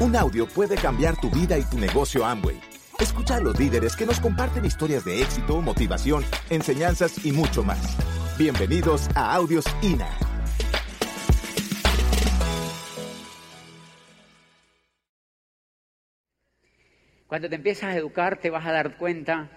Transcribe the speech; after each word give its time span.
Un 0.00 0.14
audio 0.14 0.46
puede 0.46 0.76
cambiar 0.76 1.20
tu 1.20 1.28
vida 1.28 1.58
y 1.58 1.64
tu 1.64 1.76
negocio 1.76 2.24
Amway. 2.24 2.60
Escucha 3.00 3.34
a 3.34 3.40
los 3.40 3.58
líderes 3.58 3.96
que 3.96 4.06
nos 4.06 4.20
comparten 4.20 4.64
historias 4.64 5.04
de 5.04 5.20
éxito, 5.20 5.60
motivación, 5.60 6.24
enseñanzas 6.50 7.26
y 7.26 7.32
mucho 7.32 7.64
más. 7.64 7.96
Bienvenidos 8.38 9.08
a 9.16 9.34
Audios 9.34 9.64
INA. 9.82 10.08
Cuando 17.26 17.48
te 17.48 17.56
empiezas 17.56 17.92
a 17.92 17.96
educar 17.96 18.38
te 18.38 18.50
vas 18.50 18.64
a 18.66 18.70
dar 18.70 18.98
cuenta 18.98 19.50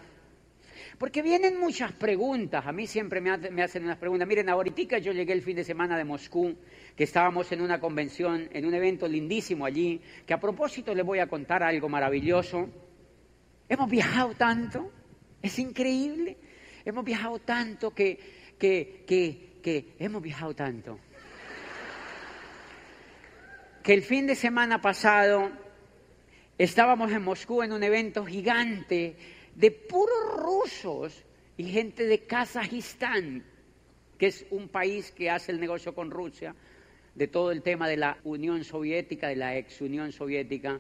porque 1.02 1.24
vienen 1.24 1.60
muchas 1.60 1.94
preguntas, 1.94 2.64
a 2.64 2.72
mí 2.72 2.86
siempre 2.86 3.20
me, 3.22 3.32
hacen 3.64 3.86
unas 3.86 3.98
preguntas. 3.98 4.28
Miren, 4.28 4.50
ahorita 4.50 5.00
yo 5.00 5.12
llegué 5.12 5.34
el 5.34 5.42
fin 5.42 5.56
de 5.56 5.64
semana 5.64 5.98
de 5.98 6.04
Moscú, 6.04 6.56
que 6.96 7.06
estábamos 7.06 7.52
en 7.52 7.62
una 7.62 7.80
convención, 7.80 8.48
en 8.54 8.68
un 8.68 8.76
evento 8.76 9.08
lindísimo 9.08 9.66
allí, 9.66 10.00
que 10.28 10.36
a 10.36 10.40
propósito 10.40 10.94
les 10.94 11.04
voy 11.04 11.18
a 11.18 11.26
contar 11.26 11.64
algo 11.64 11.90
maravilloso. 11.90 12.70
Hemos 13.68 13.90
viajado 13.90 14.36
tanto, 14.36 14.92
es 15.42 15.58
increíble, 15.58 16.38
hemos 16.86 17.04
viajado 17.04 17.40
tanto 17.40 17.96
que, 17.96 18.20
que, 18.60 19.04
que, 19.08 19.58
que 19.64 19.96
hemos 19.98 20.22
viajado 20.22 20.54
tanto. 20.54 21.00
Que 23.82 23.96
el 23.96 24.04
fin 24.04 24.28
de 24.28 24.36
semana 24.36 24.80
pasado 24.80 25.50
estábamos 26.60 27.12
en 27.12 27.24
Moscú 27.24 27.64
en 27.64 27.74
un 27.74 27.82
evento 27.82 28.24
gigante 28.24 29.16
de 29.56 29.72
puros 29.72 30.36
rusos 30.38 31.24
y 31.58 31.66
gente 31.66 32.06
de 32.06 32.20
Kazajistán, 32.20 33.44
que 34.18 34.28
es 34.28 34.46
un 34.52 34.68
país 34.68 35.12
que 35.12 35.30
hace 35.30 35.52
el 35.52 35.60
negocio 35.60 35.94
con 35.94 36.12
Rusia, 36.12 36.56
de 37.16 37.28
todo 37.28 37.52
el 37.52 37.62
tema 37.62 37.88
de 37.88 37.98
la 37.98 38.18
Unión 38.24 38.64
Soviética, 38.64 39.28
de 39.28 39.36
la 39.36 39.58
ex 39.58 39.82
Unión 39.82 40.12
Soviética. 40.12 40.80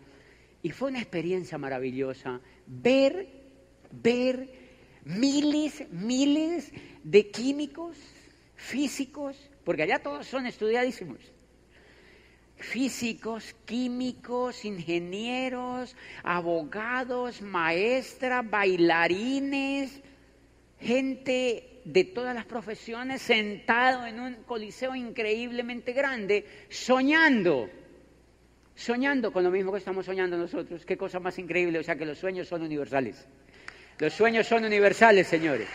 Y 0.64 0.70
fue 0.70 0.90
una 0.90 1.02
experiencia 1.02 1.58
maravillosa 1.58 2.40
ver, 2.68 3.28
ver 3.92 4.50
miles, 5.04 5.84
miles 5.92 6.72
de 7.04 7.30
químicos, 7.32 7.98
físicos, 8.56 9.50
porque 9.64 9.84
allá 9.84 10.00
todos 10.00 10.28
son 10.28 10.45
estudiadísimos 10.45 11.20
físicos, 12.62 13.56
químicos, 13.66 14.66
ingenieros, 14.66 15.95
abogados, 16.23 17.42
maestras, 17.42 18.50
bailarines, 18.50 20.02
gente 20.80 21.82
de 21.84 22.04
todas 22.04 22.36
las 22.36 22.45
profesiones 22.45 23.22
sentado 23.22 24.06
en 24.06 24.20
un 24.20 24.36
coliseo 24.44 24.95
increíblemente 24.95 25.94
grande, 25.94 26.45
soñando, 26.70 27.70
soñando 28.76 29.32
con 29.32 29.44
lo 29.44 29.52
mismo 29.52 29.72
que 29.72 29.80
estamos 29.80 30.06
soñando 30.06 30.38
nosotros. 30.38 30.86
Qué 30.86 30.98
cosa 30.98 31.20
más 31.20 31.38
increíble, 31.39 31.80
o 31.80 31.84
sea 31.84 31.95
que 31.95 32.06
los 32.06 32.17
sueños 32.17 32.48
son 32.48 32.62
universales. 32.62 33.26
Los 34.00 34.14
sueños 34.14 34.48
son 34.48 34.66
universales, 34.66 35.28
señores. 35.28 35.67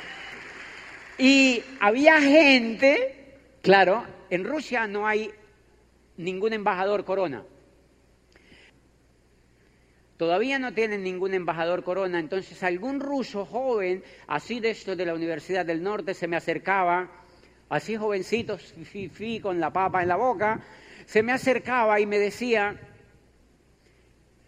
Y 1.19 1.63
había 1.81 2.21
gente, 2.21 3.39
claro, 3.63 4.05
en 4.31 4.45
Rusia 4.45 4.87
no 4.87 5.07
hay 5.07 5.31
ningún 6.17 6.53
embajador 6.53 7.05
corona. 7.05 7.45
Todavía 10.17 10.59
no 10.59 10.73
tienen 10.73 11.03
ningún 11.03 11.35
embajador 11.35 11.85
corona, 11.85 12.19
entonces 12.19 12.63
algún 12.63 13.01
ruso 13.01 13.45
joven, 13.45 14.03
así 14.27 14.61
de 14.61 14.71
esto 14.71 14.97
de 14.97 15.05
la 15.05 15.15
Universidad 15.15 15.67
del 15.67 15.83
Norte, 15.83 16.15
se 16.15 16.27
me 16.27 16.37
acercaba, 16.37 17.11
así 17.69 17.97
jovencito, 17.97 18.57
fi, 18.57 19.41
con 19.41 19.61
la 19.61 19.73
papa 19.73 20.03
en 20.03 20.09
la 20.09 20.17
boca, 20.17 20.63
se 21.05 21.23
me 21.23 21.33
acercaba 21.33 22.01
y 22.01 22.07
me 22.07 22.19
decía 22.19 22.81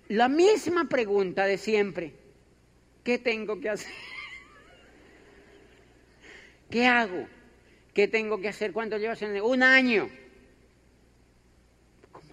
la 0.09 0.29
misma 0.29 0.89
pregunta 0.89 1.45
de 1.45 1.59
siempre, 1.59 2.15
¿qué 3.05 3.19
tengo 3.19 3.61
que 3.61 3.69
hacer? 3.69 3.93
¿Qué 6.71 6.87
hago? 6.87 7.27
¿Qué 7.93 8.09
tengo 8.09 8.41
que 8.41 8.49
hacer? 8.49 8.73
¿Cuánto 8.73 8.97
llevas 8.97 9.21
en 9.21 9.37
el... 9.37 9.43
Un 9.43 9.63
año. 9.63 10.09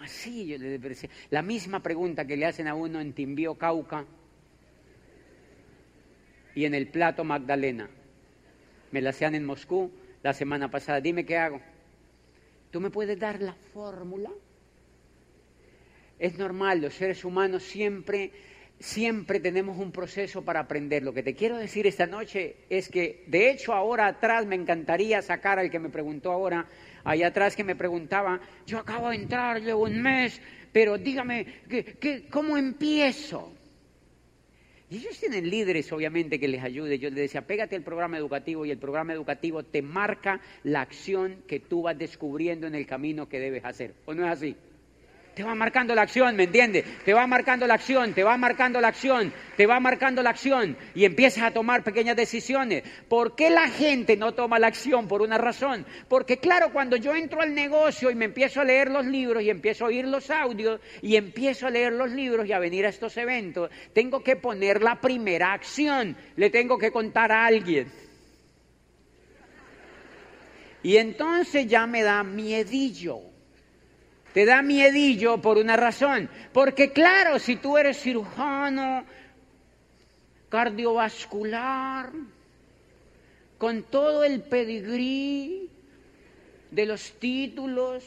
Así 0.05 0.45
yo 0.45 0.59
le. 0.59 0.79
La 1.31 1.41
misma 1.41 1.81
pregunta 1.81 2.27
que 2.27 2.37
le 2.37 2.45
hacen 2.45 2.67
a 2.67 2.75
uno 2.75 3.01
en 3.01 3.13
Timbío, 3.13 3.55
Cauca 3.55 4.05
y 6.53 6.65
en 6.65 6.75
el 6.75 6.89
plato 6.89 7.23
Magdalena. 7.23 7.89
Me 8.91 9.01
la 9.01 9.09
hacían 9.09 9.33
en 9.33 9.45
Moscú 9.45 9.91
la 10.21 10.33
semana 10.33 10.69
pasada. 10.69 11.01
Dime 11.01 11.25
qué 11.25 11.37
hago. 11.37 11.59
¿Tú 12.69 12.79
me 12.79 12.91
puedes 12.91 13.17
dar 13.17 13.41
la 13.41 13.53
fórmula? 13.73 14.29
Es 16.19 16.37
normal, 16.37 16.81
los 16.81 16.93
seres 16.93 17.25
humanos 17.25 17.63
siempre, 17.63 18.31
siempre 18.79 19.39
tenemos 19.39 19.79
un 19.79 19.91
proceso 19.91 20.45
para 20.45 20.59
aprender. 20.59 21.01
Lo 21.01 21.13
que 21.13 21.23
te 21.23 21.33
quiero 21.33 21.57
decir 21.57 21.87
esta 21.87 22.05
noche 22.05 22.57
es 22.69 22.89
que, 22.89 23.23
de 23.25 23.49
hecho, 23.49 23.73
ahora 23.73 24.05
atrás 24.05 24.45
me 24.45 24.55
encantaría 24.55 25.23
sacar 25.23 25.57
al 25.57 25.71
que 25.71 25.79
me 25.79 25.89
preguntó 25.89 26.31
ahora 26.31 26.67
allá 27.05 27.27
atrás 27.27 27.55
que 27.55 27.63
me 27.63 27.75
preguntaba, 27.75 28.41
yo 28.65 28.79
acabo 28.79 29.09
de 29.09 29.15
entrar, 29.15 29.61
llevo 29.61 29.83
un 29.83 30.01
mes, 30.01 30.41
pero 30.73 30.97
dígame, 30.97 31.45
¿qué, 31.69 32.27
cómo 32.29 32.57
empiezo? 32.57 33.53
Y 34.89 34.97
ellos 34.97 35.17
tienen 35.17 35.49
líderes, 35.49 35.91
obviamente, 35.91 36.39
que 36.39 36.47
les 36.47 36.63
ayude. 36.63 36.99
Yo 36.99 37.09
les 37.09 37.17
decía, 37.17 37.41
pégate 37.41 37.75
al 37.75 37.81
programa 37.81 38.17
educativo 38.17 38.65
y 38.65 38.71
el 38.71 38.77
programa 38.77 39.13
educativo 39.13 39.63
te 39.63 39.81
marca 39.81 40.41
la 40.63 40.81
acción 40.81 41.37
que 41.47 41.59
tú 41.59 41.83
vas 41.83 41.97
descubriendo 41.97 42.67
en 42.67 42.75
el 42.75 42.85
camino 42.85 43.27
que 43.27 43.39
debes 43.39 43.65
hacer. 43.65 43.95
¿O 44.05 44.13
no 44.13 44.25
es 44.25 44.31
así? 44.31 44.55
Te 45.35 45.43
va 45.43 45.53
marcando 45.53 45.93
la 45.93 46.03
acción, 46.03 46.37
¿me 46.37 46.45
entiendes? 46.45 46.85
Te 47.03 47.13
va 47.13 47.27
marcando 47.27 47.67
la 47.67 47.73
acción, 47.73 48.13
te 48.13 48.23
va 48.23 48.37
marcando 48.37 48.79
la 48.79 48.87
acción, 48.87 49.33
te 49.57 49.65
va 49.65 49.81
marcando 49.81 50.23
la 50.23 50.29
acción 50.29 50.77
y 50.95 51.03
empiezas 51.03 51.43
a 51.43 51.51
tomar 51.51 51.83
pequeñas 51.83 52.15
decisiones. 52.15 52.83
¿Por 53.09 53.35
qué 53.35 53.49
la 53.49 53.67
gente 53.67 54.15
no 54.15 54.33
toma 54.33 54.59
la 54.59 54.67
acción? 54.67 55.09
Por 55.09 55.21
una 55.21 55.37
razón. 55.37 55.85
Porque 56.07 56.37
claro, 56.37 56.71
cuando 56.71 56.95
yo 56.95 57.13
entro 57.13 57.41
al 57.41 57.53
negocio 57.53 58.09
y 58.09 58.15
me 58.15 58.25
empiezo 58.25 58.61
a 58.61 58.63
leer 58.63 58.89
los 58.89 59.05
libros 59.05 59.43
y 59.43 59.49
empiezo 59.49 59.83
a 59.83 59.87
oír 59.89 60.07
los 60.07 60.31
audios 60.31 60.79
y 61.01 61.17
empiezo 61.17 61.67
a 61.67 61.69
leer 61.69 61.91
los 61.91 62.11
libros 62.11 62.47
y 62.47 62.53
a 62.53 62.59
venir 62.59 62.85
a 62.85 62.89
estos 62.89 63.17
eventos, 63.17 63.69
tengo 63.93 64.23
que 64.23 64.37
poner 64.37 64.81
la 64.81 65.01
primera 65.01 65.51
acción. 65.51 66.15
Le 66.37 66.49
tengo 66.49 66.77
que 66.77 66.91
contar 66.91 67.33
a 67.33 67.45
alguien. 67.45 67.91
Y 70.81 70.95
entonces 70.95 71.67
ya 71.67 71.85
me 71.87 72.03
da 72.03 72.23
miedillo 72.23 73.34
te 74.35 74.43
da 74.43 74.61
miedillo 74.61 75.41
por 75.41 75.57
una 75.57 75.77
razón. 75.77 76.29
Porque 76.51 76.91
claro, 76.91 77.39
si 77.39 77.55
tú 77.55 77.77
eres 77.77 78.01
cirujano, 78.01 79.05
cardiovascular, 80.49 82.11
con 83.57 83.83
todo 83.83 84.25
el 84.25 84.41
pedigrí 84.41 85.69
de 86.69 86.85
los 86.85 87.13
títulos 87.13 88.03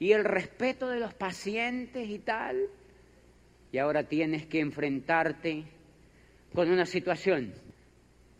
y 0.00 0.10
el 0.10 0.24
respeto 0.24 0.88
de 0.88 0.98
los 0.98 1.14
pacientes 1.14 2.08
y 2.08 2.18
tal, 2.18 2.66
y 3.70 3.78
ahora 3.78 4.08
tienes 4.08 4.44
que 4.46 4.58
enfrentarte 4.58 5.62
con 6.52 6.68
una 6.68 6.84
situación. 6.84 7.54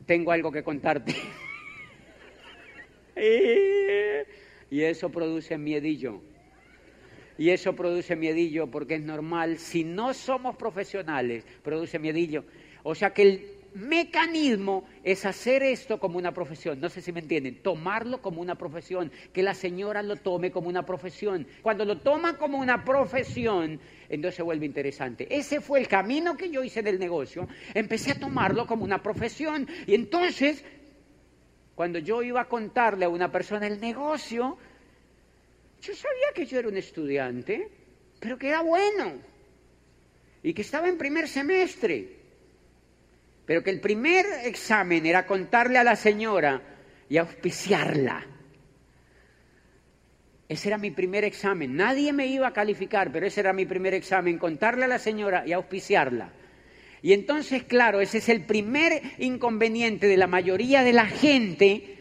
Tengo 0.05 0.33
algo 0.33 0.51
que 0.51 0.65
contarte. 0.65 1.15
Y 4.75 4.83
eso 4.83 5.09
produce 5.09 5.57
miedillo. 5.57 6.21
Y 7.39 7.51
eso 7.51 7.77
produce 7.77 8.17
miedillo 8.17 8.69
porque 8.69 8.97
es 8.97 9.05
normal. 9.05 9.59
Si 9.59 9.85
no 9.85 10.13
somos 10.15 10.57
profesionales, 10.57 11.45
produce 11.63 12.01
miedillo. 12.01 12.45
O 12.83 12.97
sea 12.97 13.15
que 13.15 13.23
el 13.23 13.47
mecanismo 13.75 14.85
es 15.05 15.27
hacer 15.27 15.63
esto 15.63 16.01
como 16.01 16.19
una 16.19 16.35
profesión. 16.35 16.81
No 16.81 16.89
sé 16.89 17.03
si 17.03 17.13
me 17.13 17.21
entienden. 17.21 17.63
Tomarlo 17.63 18.21
como 18.21 18.41
una 18.41 18.57
profesión. 18.57 19.13
Que 19.33 19.45
la 19.45 19.55
señora 19.55 20.03
lo 20.03 20.17
tome 20.17 20.51
como 20.51 20.69
una 20.69 20.85
profesión. 20.85 21.47
Cuando 21.63 21.85
lo 21.85 21.99
toma 21.99 22.37
como 22.37 22.59
una 22.59 22.85
profesión, 22.85 23.79
entonces 24.09 24.35
se 24.35 24.43
vuelve 24.43 24.67
interesante. 24.67 25.29
Ese 25.31 25.61
fue 25.61 25.79
el 25.79 25.87
camino 25.87 26.37
que 26.37 26.51
yo 26.51 26.65
hice 26.65 26.83
del 26.83 26.99
negocio. 26.99 27.47
Empecé 27.75 28.11
a 28.11 28.19
tomarlo 28.19 28.67
como 28.67 28.83
una 28.83 29.01
profesión. 29.01 29.69
Y 29.87 29.95
entonces 29.95 30.65
cuando 31.75 31.99
yo 31.99 32.23
iba 32.23 32.43
a 32.43 32.49
contarle 32.49 33.05
a 33.05 33.09
una 33.09 33.33
persona 33.33 33.67
el 33.67 33.81
negocio, 33.81 34.57
yo 35.87 35.95
sabía 35.95 36.33
que 36.35 36.47
yo 36.47 36.59
era 36.59 36.69
un 36.69 36.77
estudiante, 36.77 37.69
pero 38.19 38.39
que 38.39 38.49
era 38.49 38.63
bueno 38.63 39.21
y 40.43 40.55
que 40.55 40.63
estaba 40.63 40.89
en 40.89 40.97
primer 40.97 41.29
semestre, 41.29 42.09
pero 43.45 43.63
que 43.63 43.71
el 43.71 43.81
primer 43.81 44.25
examen 44.45 45.05
era 45.05 45.27
contarle 45.27 45.79
a 45.79 45.85
la 45.85 45.97
señora 45.97 46.63
y 47.09 47.19
auspiciarla. 47.19 48.27
Ese 50.49 50.69
era 50.69 50.79
mi 50.79 50.91
primer 50.91 51.25
examen. 51.25 51.75
Nadie 51.75 52.13
me 52.13 52.27
iba 52.27 52.49
a 52.49 52.53
calificar, 52.53 53.11
pero 53.13 53.27
ese 53.27 53.41
era 53.41 53.53
mi 53.53 53.67
primer 53.67 53.95
examen, 53.95 54.39
contarle 54.39 54.85
a 54.85 54.89
la 54.89 54.99
señora 54.99 55.45
y 55.47 55.53
auspiciarla. 55.53 56.33
Y 57.03 57.13
entonces, 57.13 57.65
claro, 57.65 58.01
ese 58.01 58.19
es 58.19 58.29
el 58.31 58.45
primer 58.45 59.03
inconveniente 59.19 60.07
de 60.07 60.17
la 60.17 60.27
mayoría 60.27 60.83
de 60.83 60.93
la 60.95 61.07
gente 61.07 61.99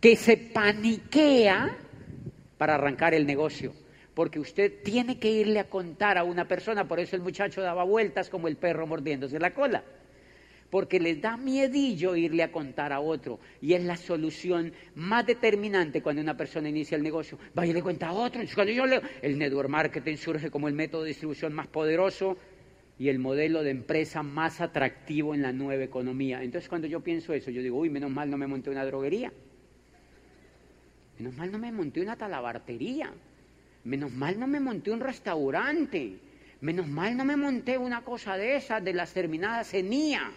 que 0.00 0.16
se 0.16 0.36
paniquea 0.36 1.78
para 2.62 2.76
arrancar 2.76 3.12
el 3.12 3.26
negocio. 3.26 3.74
porque 4.14 4.38
usted 4.38 4.84
tiene 4.84 5.18
que 5.18 5.28
irle 5.28 5.58
a 5.58 5.68
contar 5.68 6.16
a 6.16 6.22
una 6.22 6.46
persona, 6.46 6.86
por 6.86 7.00
eso 7.00 7.16
el 7.16 7.22
muchacho 7.22 7.60
daba 7.60 7.82
vueltas 7.82 8.30
como 8.30 8.46
el 8.46 8.54
perro 8.54 8.86
mordiéndose 8.86 9.40
la 9.40 9.52
cola, 9.52 9.82
porque 10.70 11.00
les 11.00 11.20
da 11.20 11.36
miedillo 11.36 12.14
irle 12.14 12.44
a 12.44 12.52
contar 12.52 12.92
a 12.92 13.00
otro, 13.00 13.40
y 13.60 13.72
es 13.72 13.82
la 13.82 13.96
solución 13.96 14.72
más 14.94 15.26
determinante 15.26 16.02
cuando 16.02 16.22
una 16.22 16.36
persona 16.36 16.68
inicia 16.68 16.94
el 16.94 17.02
negocio. 17.02 17.36
Vaya 17.52 17.72
y 17.72 17.74
le 17.74 17.82
cuenta 17.82 18.10
a 18.10 18.12
otro, 18.12 18.40
cuando 18.54 18.72
yo 18.72 18.86
leo, 18.86 19.00
el 19.22 19.36
network 19.38 19.68
marketing 19.68 20.16
surge 20.16 20.48
como 20.48 20.68
el 20.68 20.74
método 20.74 21.02
de 21.02 21.08
distribución 21.08 21.52
más 21.52 21.66
poderoso 21.66 22.36
y 22.96 23.08
el 23.08 23.18
modelo 23.18 23.64
de 23.64 23.70
empresa 23.70 24.22
más 24.22 24.60
atractivo 24.60 25.34
en 25.34 25.42
la 25.42 25.52
nueva 25.52 25.82
economía. 25.82 26.44
Entonces 26.44 26.68
cuando 26.68 26.86
yo 26.86 27.00
pienso 27.00 27.32
eso, 27.32 27.50
yo 27.50 27.60
digo, 27.60 27.78
uy, 27.78 27.90
menos 27.90 28.12
mal 28.12 28.30
no 28.30 28.36
me 28.36 28.46
monté 28.46 28.70
una 28.70 28.84
droguería, 28.84 29.32
menos 31.22 31.36
mal 31.36 31.52
no 31.52 31.58
me 31.58 31.70
monté 31.70 32.00
una 32.00 32.16
talabartería 32.16 33.12
Menos 33.84 34.12
mal 34.12 34.38
no 34.38 34.46
me 34.46 34.60
monté 34.60 34.90
un 34.92 35.00
restaurante. 35.00 36.18
Menos 36.60 36.86
mal 36.86 37.16
no 37.16 37.24
me 37.24 37.36
monté 37.36 37.76
una 37.76 38.02
cosa 38.02 38.36
de 38.36 38.54
esas, 38.56 38.82
de 38.84 38.92
las 38.92 39.12
terminadas 39.12 39.74
en 39.74 39.92
IA. 39.92 40.32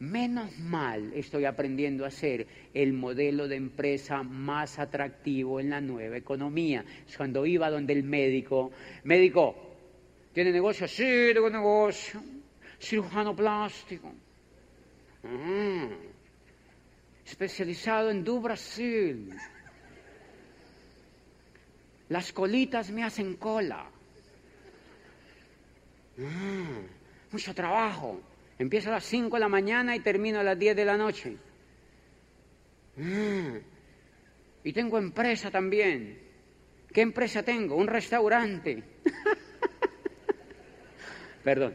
Menos 0.00 0.58
mal 0.58 1.12
estoy 1.14 1.44
aprendiendo 1.44 2.04
a 2.04 2.10
ser 2.10 2.46
el 2.74 2.92
modelo 2.92 3.46
de 3.46 3.56
empresa 3.56 4.24
más 4.24 4.80
atractivo 4.80 5.60
en 5.60 5.70
la 5.70 5.80
nueva 5.80 6.16
economía. 6.16 6.84
Cuando 7.16 7.46
iba 7.46 7.70
donde 7.70 7.92
el 7.92 8.02
médico, 8.02 8.72
médico, 9.04 9.54
¿tiene 10.32 10.50
negocio? 10.50 10.88
Sí, 10.88 11.30
tengo 11.32 11.48
negocio. 11.48 12.20
Cirujano 12.80 13.36
plástico. 13.36 14.12
Ah, 15.22 15.88
especializado 17.24 18.10
en 18.10 18.24
Du 18.24 18.40
Brasil. 18.40 19.32
Las 22.08 22.32
colitas 22.32 22.90
me 22.90 23.04
hacen 23.04 23.36
cola. 23.36 23.90
Mm, 26.16 27.32
mucho 27.32 27.54
trabajo. 27.54 28.20
Empiezo 28.58 28.88
a 28.88 28.92
las 28.92 29.04
5 29.04 29.36
de 29.36 29.40
la 29.40 29.48
mañana 29.48 29.94
y 29.96 30.00
termino 30.00 30.40
a 30.40 30.42
las 30.42 30.58
10 30.58 30.76
de 30.76 30.84
la 30.84 30.96
noche. 30.96 31.36
Mm, 32.96 33.56
y 34.64 34.72
tengo 34.72 34.98
empresa 34.98 35.50
también. 35.50 36.18
¿Qué 36.92 37.02
empresa 37.02 37.42
tengo? 37.42 37.76
Un 37.76 37.88
restaurante. 37.88 38.82
Perdón. 41.44 41.74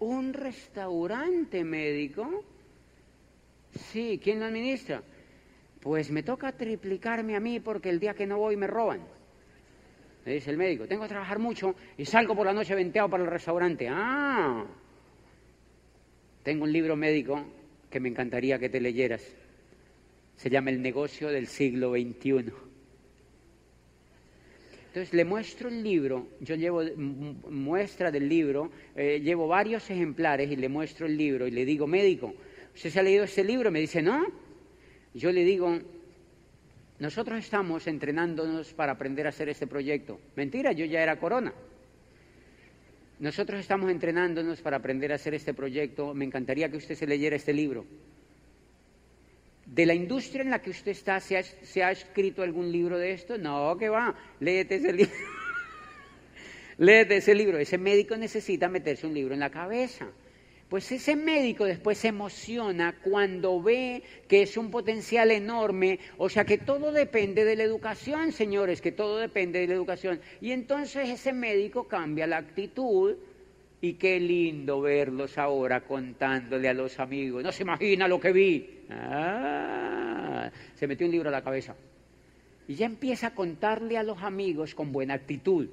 ¿Un 0.00 0.32
restaurante 0.32 1.64
médico? 1.64 2.44
Sí, 3.74 4.20
¿quién 4.22 4.38
lo 4.38 4.46
administra? 4.46 5.02
Pues 5.88 6.10
me 6.10 6.22
toca 6.22 6.52
triplicarme 6.52 7.34
a 7.34 7.40
mí 7.40 7.60
porque 7.60 7.88
el 7.88 7.98
día 7.98 8.12
que 8.12 8.26
no 8.26 8.36
voy 8.36 8.58
me 8.58 8.66
roban. 8.66 9.00
Me 10.26 10.34
dice 10.34 10.50
el 10.50 10.58
médico, 10.58 10.86
tengo 10.86 11.04
que 11.04 11.08
trabajar 11.08 11.38
mucho 11.38 11.74
y 11.96 12.04
salgo 12.04 12.36
por 12.36 12.44
la 12.44 12.52
noche 12.52 12.74
venteado 12.74 13.08
para 13.08 13.24
el 13.24 13.30
restaurante. 13.30 13.88
Ah, 13.90 14.66
tengo 16.42 16.64
un 16.64 16.72
libro 16.74 16.94
médico 16.94 17.42
que 17.88 18.00
me 18.00 18.10
encantaría 18.10 18.58
que 18.58 18.68
te 18.68 18.82
leyeras. 18.82 19.34
Se 20.36 20.50
llama 20.50 20.68
El 20.68 20.82
negocio 20.82 21.30
del 21.30 21.46
siglo 21.46 21.92
XXI. 21.92 22.52
Entonces 24.88 25.14
le 25.14 25.24
muestro 25.24 25.70
el 25.70 25.82
libro, 25.82 26.26
yo 26.40 26.54
llevo 26.54 26.82
muestra 27.48 28.10
del 28.10 28.28
libro, 28.28 28.70
eh, 28.94 29.20
llevo 29.20 29.48
varios 29.48 29.88
ejemplares 29.88 30.50
y 30.50 30.56
le 30.56 30.68
muestro 30.68 31.06
el 31.06 31.16
libro 31.16 31.46
y 31.46 31.50
le 31.50 31.64
digo, 31.64 31.86
médico, 31.86 32.34
¿usted 32.74 32.90
se 32.90 33.00
ha 33.00 33.02
leído 33.02 33.24
ese 33.24 33.42
libro? 33.42 33.70
Me 33.70 33.80
dice, 33.80 34.02
no, 34.02 34.47
yo 35.14 35.32
le 35.32 35.44
digo, 35.44 35.78
nosotros 36.98 37.38
estamos 37.38 37.86
entrenándonos 37.86 38.72
para 38.74 38.92
aprender 38.92 39.26
a 39.26 39.30
hacer 39.30 39.48
este 39.48 39.66
proyecto. 39.66 40.20
Mentira, 40.36 40.72
yo 40.72 40.84
ya 40.84 41.02
era 41.02 41.18
corona. 41.18 41.52
Nosotros 43.20 43.60
estamos 43.60 43.90
entrenándonos 43.90 44.60
para 44.60 44.76
aprender 44.76 45.12
a 45.12 45.16
hacer 45.16 45.34
este 45.34 45.54
proyecto. 45.54 46.14
Me 46.14 46.24
encantaría 46.24 46.68
que 46.68 46.76
usted 46.76 46.94
se 46.94 47.06
leyera 47.06 47.36
este 47.36 47.52
libro. 47.52 47.84
¿De 49.66 49.84
la 49.84 49.94
industria 49.94 50.42
en 50.42 50.50
la 50.50 50.62
que 50.62 50.70
usted 50.70 50.92
está 50.92 51.20
se 51.20 51.36
ha, 51.36 51.90
escrito 51.90 52.42
algún 52.42 52.70
libro 52.72 52.96
de 52.96 53.12
esto? 53.12 53.36
No, 53.36 53.76
que 53.76 53.88
va, 53.88 54.14
léete 54.40 54.76
ese 54.76 54.92
libro. 54.92 55.12
léete 56.78 57.16
ese 57.16 57.34
libro. 57.34 57.58
Ese 57.58 57.76
médico 57.76 58.16
necesita 58.16 58.68
meterse 58.68 59.06
un 59.06 59.14
libro 59.14 59.34
en 59.34 59.40
la 59.40 59.50
cabeza. 59.50 60.06
Pues 60.68 60.92
ese 60.92 61.16
médico 61.16 61.64
después 61.64 61.96
se 61.96 62.08
emociona 62.08 62.94
cuando 63.02 63.62
ve 63.62 64.02
que 64.28 64.42
es 64.42 64.58
un 64.58 64.70
potencial 64.70 65.30
enorme, 65.30 65.98
o 66.18 66.28
sea 66.28 66.44
que 66.44 66.58
todo 66.58 66.92
depende 66.92 67.46
de 67.46 67.56
la 67.56 67.62
educación, 67.62 68.32
señores, 68.32 68.82
que 68.82 68.92
todo 68.92 69.16
depende 69.16 69.60
de 69.60 69.66
la 69.66 69.74
educación. 69.74 70.20
Y 70.42 70.52
entonces 70.52 71.08
ese 71.08 71.32
médico 71.32 71.88
cambia 71.88 72.26
la 72.26 72.36
actitud 72.36 73.16
y 73.80 73.94
qué 73.94 74.20
lindo 74.20 74.82
verlos 74.82 75.38
ahora 75.38 75.80
contándole 75.80 76.68
a 76.68 76.74
los 76.74 77.00
amigos. 77.00 77.42
No 77.42 77.52
se 77.52 77.62
imagina 77.62 78.06
lo 78.06 78.20
que 78.20 78.32
vi. 78.32 78.80
Ah, 78.90 80.50
se 80.74 80.86
metió 80.86 81.06
un 81.06 81.12
libro 81.12 81.30
a 81.30 81.32
la 81.32 81.42
cabeza. 81.42 81.74
Y 82.66 82.74
ya 82.74 82.84
empieza 82.84 83.28
a 83.28 83.34
contarle 83.34 83.96
a 83.96 84.02
los 84.02 84.22
amigos 84.22 84.74
con 84.74 84.92
buena 84.92 85.14
actitud. 85.14 85.68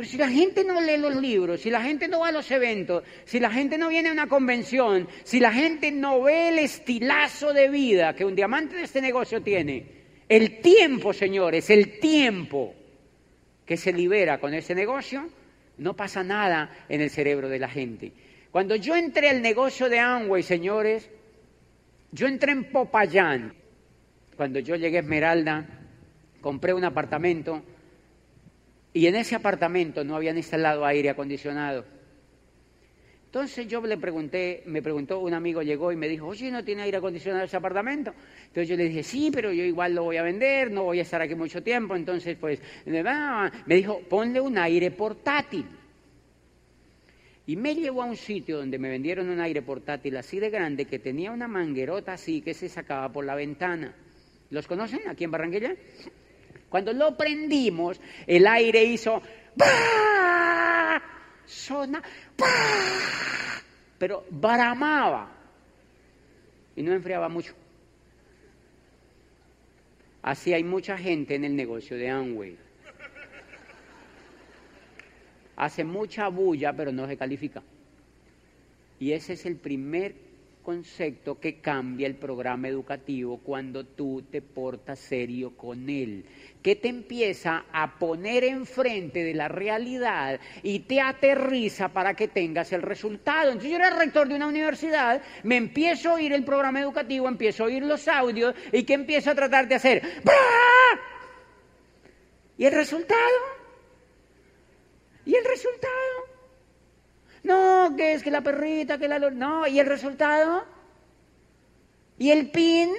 Pero 0.00 0.08
si 0.12 0.16
la 0.16 0.30
gente 0.30 0.64
no 0.64 0.80
lee 0.80 0.96
los 0.96 1.14
libros, 1.14 1.60
si 1.60 1.68
la 1.68 1.82
gente 1.82 2.08
no 2.08 2.20
va 2.20 2.28
a 2.28 2.32
los 2.32 2.50
eventos, 2.50 3.04
si 3.26 3.38
la 3.38 3.50
gente 3.50 3.76
no 3.76 3.90
viene 3.90 4.08
a 4.08 4.12
una 4.12 4.28
convención, 4.28 5.06
si 5.24 5.40
la 5.40 5.52
gente 5.52 5.92
no 5.92 6.22
ve 6.22 6.48
el 6.48 6.58
estilazo 6.58 7.52
de 7.52 7.68
vida 7.68 8.14
que 8.14 8.24
un 8.24 8.34
diamante 8.34 8.76
de 8.76 8.84
este 8.84 9.02
negocio 9.02 9.42
tiene, 9.42 9.84
el 10.26 10.62
tiempo, 10.62 11.12
señores, 11.12 11.68
el 11.68 12.00
tiempo 12.00 12.74
que 13.66 13.76
se 13.76 13.92
libera 13.92 14.40
con 14.40 14.54
ese 14.54 14.74
negocio, 14.74 15.28
no 15.76 15.94
pasa 15.94 16.24
nada 16.24 16.86
en 16.88 17.02
el 17.02 17.10
cerebro 17.10 17.50
de 17.50 17.58
la 17.58 17.68
gente. 17.68 18.10
Cuando 18.50 18.76
yo 18.76 18.96
entré 18.96 19.28
al 19.28 19.42
negocio 19.42 19.90
de 19.90 19.98
Amway, 19.98 20.42
señores, 20.42 21.10
yo 22.10 22.26
entré 22.26 22.52
en 22.52 22.72
Popayán. 22.72 23.52
Cuando 24.34 24.60
yo 24.60 24.76
llegué 24.76 24.96
a 24.96 25.00
Esmeralda, 25.00 25.66
compré 26.40 26.72
un 26.72 26.84
apartamento 26.84 27.62
y 28.92 29.06
en 29.06 29.16
ese 29.16 29.34
apartamento 29.34 30.04
no 30.04 30.16
habían 30.16 30.36
instalado 30.36 30.84
aire 30.84 31.10
acondicionado. 31.10 31.84
Entonces 33.30 33.68
yo 33.68 33.80
le 33.82 33.96
pregunté, 33.96 34.64
me 34.66 34.82
preguntó 34.82 35.20
un 35.20 35.32
amigo, 35.34 35.62
llegó 35.62 35.92
y 35.92 35.96
me 35.96 36.08
dijo, 36.08 36.26
oye, 36.26 36.50
¿no 36.50 36.64
tiene 36.64 36.82
aire 36.82 36.96
acondicionado 36.96 37.44
ese 37.44 37.56
apartamento? 37.56 38.12
Entonces 38.48 38.68
yo 38.68 38.76
le 38.76 38.88
dije, 38.88 39.04
sí, 39.04 39.30
pero 39.32 39.52
yo 39.52 39.62
igual 39.62 39.94
lo 39.94 40.02
voy 40.02 40.16
a 40.16 40.24
vender, 40.24 40.72
no 40.72 40.82
voy 40.82 40.98
a 40.98 41.02
estar 41.02 41.22
aquí 41.22 41.36
mucho 41.36 41.62
tiempo. 41.62 41.94
Entonces, 41.94 42.36
pues, 42.36 42.60
me 42.86 43.74
dijo, 43.76 44.00
ponle 44.08 44.40
un 44.40 44.58
aire 44.58 44.90
portátil. 44.90 45.64
Y 47.46 47.54
me 47.54 47.76
llevó 47.76 48.02
a 48.02 48.06
un 48.06 48.16
sitio 48.16 48.58
donde 48.58 48.80
me 48.80 48.88
vendieron 48.88 49.28
un 49.28 49.38
aire 49.38 49.62
portátil 49.62 50.16
así 50.16 50.40
de 50.40 50.50
grande 50.50 50.86
que 50.86 50.98
tenía 50.98 51.30
una 51.30 51.46
manguerota 51.46 52.14
así 52.14 52.40
que 52.42 52.52
se 52.52 52.68
sacaba 52.68 53.12
por 53.12 53.24
la 53.24 53.36
ventana. 53.36 53.94
¿Los 54.50 54.66
conocen 54.66 55.08
aquí 55.08 55.22
en 55.22 55.30
Barranquilla? 55.30 55.76
Cuando 56.70 56.92
lo 56.92 57.16
prendimos, 57.16 58.00
el 58.26 58.46
aire 58.46 58.84
hizo 58.84 59.20
¡Bah! 59.56 61.02
Sona, 61.44 62.00
pero 63.98 64.24
baramaba 64.30 65.32
y 66.76 66.82
no 66.82 66.92
enfriaba 66.92 67.28
mucho. 67.28 67.54
Así 70.22 70.52
hay 70.52 70.62
mucha 70.62 70.96
gente 70.96 71.34
en 71.34 71.44
el 71.44 71.56
negocio 71.56 71.96
de 71.96 72.08
Amway. 72.08 72.56
Hace 75.56 75.82
mucha 75.82 76.28
bulla, 76.28 76.72
pero 76.72 76.92
no 76.92 77.08
se 77.08 77.16
califica. 77.16 77.62
Y 79.00 79.12
ese 79.12 79.32
es 79.32 79.44
el 79.44 79.56
primer 79.56 80.29
concepto 80.62 81.38
que 81.38 81.60
cambia 81.60 82.06
el 82.06 82.16
programa 82.16 82.68
educativo 82.68 83.38
cuando 83.42 83.84
tú 83.84 84.22
te 84.30 84.42
portas 84.42 84.98
serio 84.98 85.56
con 85.56 85.88
él, 85.88 86.24
que 86.62 86.76
te 86.76 86.88
empieza 86.88 87.64
a 87.72 87.98
poner 87.98 88.44
enfrente 88.44 89.24
de 89.24 89.34
la 89.34 89.48
realidad 89.48 90.40
y 90.62 90.80
te 90.80 91.00
aterriza 91.00 91.88
para 91.88 92.14
que 92.14 92.28
tengas 92.28 92.72
el 92.72 92.82
resultado. 92.82 93.48
Entonces 93.48 93.70
yo 93.70 93.76
era 93.76 93.90
rector 93.90 94.28
de 94.28 94.34
una 94.34 94.46
universidad, 94.46 95.22
me 95.42 95.56
empiezo 95.56 96.10
a 96.10 96.14
oír 96.14 96.32
el 96.32 96.44
programa 96.44 96.80
educativo, 96.80 97.28
empiezo 97.28 97.64
a 97.64 97.66
oír 97.66 97.82
los 97.82 98.06
audios 98.08 98.54
y 98.72 98.84
que 98.84 98.94
empiezo 98.94 99.30
a 99.30 99.34
tratar 99.34 99.68
de 99.68 99.74
hacer 99.74 100.02
¿Y 102.60 102.66
el 102.66 102.72
resultado? 102.72 103.20
¿Y 105.24 105.34
el 105.34 105.44
resultado? 105.46 106.29
No, 107.42 107.94
que 107.96 108.12
es 108.14 108.22
que 108.22 108.30
la 108.30 108.42
perrita, 108.42 108.98
que 108.98 109.08
la... 109.08 109.18
No, 109.18 109.66
¿y 109.66 109.80
el 109.80 109.86
resultado? 109.86 110.64
¿Y 112.18 112.30
el 112.30 112.50
pin? 112.50 112.90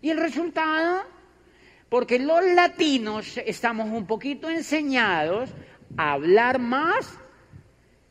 ¿Y 0.00 0.10
el 0.10 0.18
resultado? 0.18 1.02
Porque 1.88 2.18
los 2.18 2.44
latinos 2.44 3.38
estamos 3.46 3.88
un 3.90 4.06
poquito 4.06 4.50
enseñados 4.50 5.50
a 5.96 6.12
hablar 6.12 6.58
más 6.58 7.18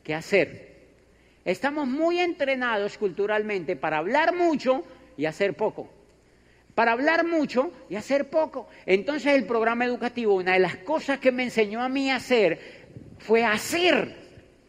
que 0.02 0.14
hacer. 0.14 0.72
Estamos 1.44 1.86
muy 1.88 2.20
entrenados 2.20 2.96
culturalmente 2.96 3.76
para 3.76 3.98
hablar 3.98 4.34
mucho 4.34 4.84
y 5.16 5.26
hacer 5.26 5.54
poco. 5.54 5.90
para 6.74 6.92
hablar 6.92 7.26
mucho 7.26 7.70
y 7.90 7.96
hacer 7.96 8.30
poco. 8.30 8.68
Entonces 8.86 9.34
el 9.34 9.46
programa 9.46 9.84
educativo, 9.84 10.34
una 10.34 10.54
de 10.54 10.60
las 10.60 10.76
cosas 10.76 11.18
que 11.18 11.32
me 11.32 11.42
enseñó 11.44 11.82
a 11.82 11.88
mí 11.88 12.10
a 12.10 12.16
hacer 12.16 12.58
fue 13.18 13.44
hacer, 13.44 14.21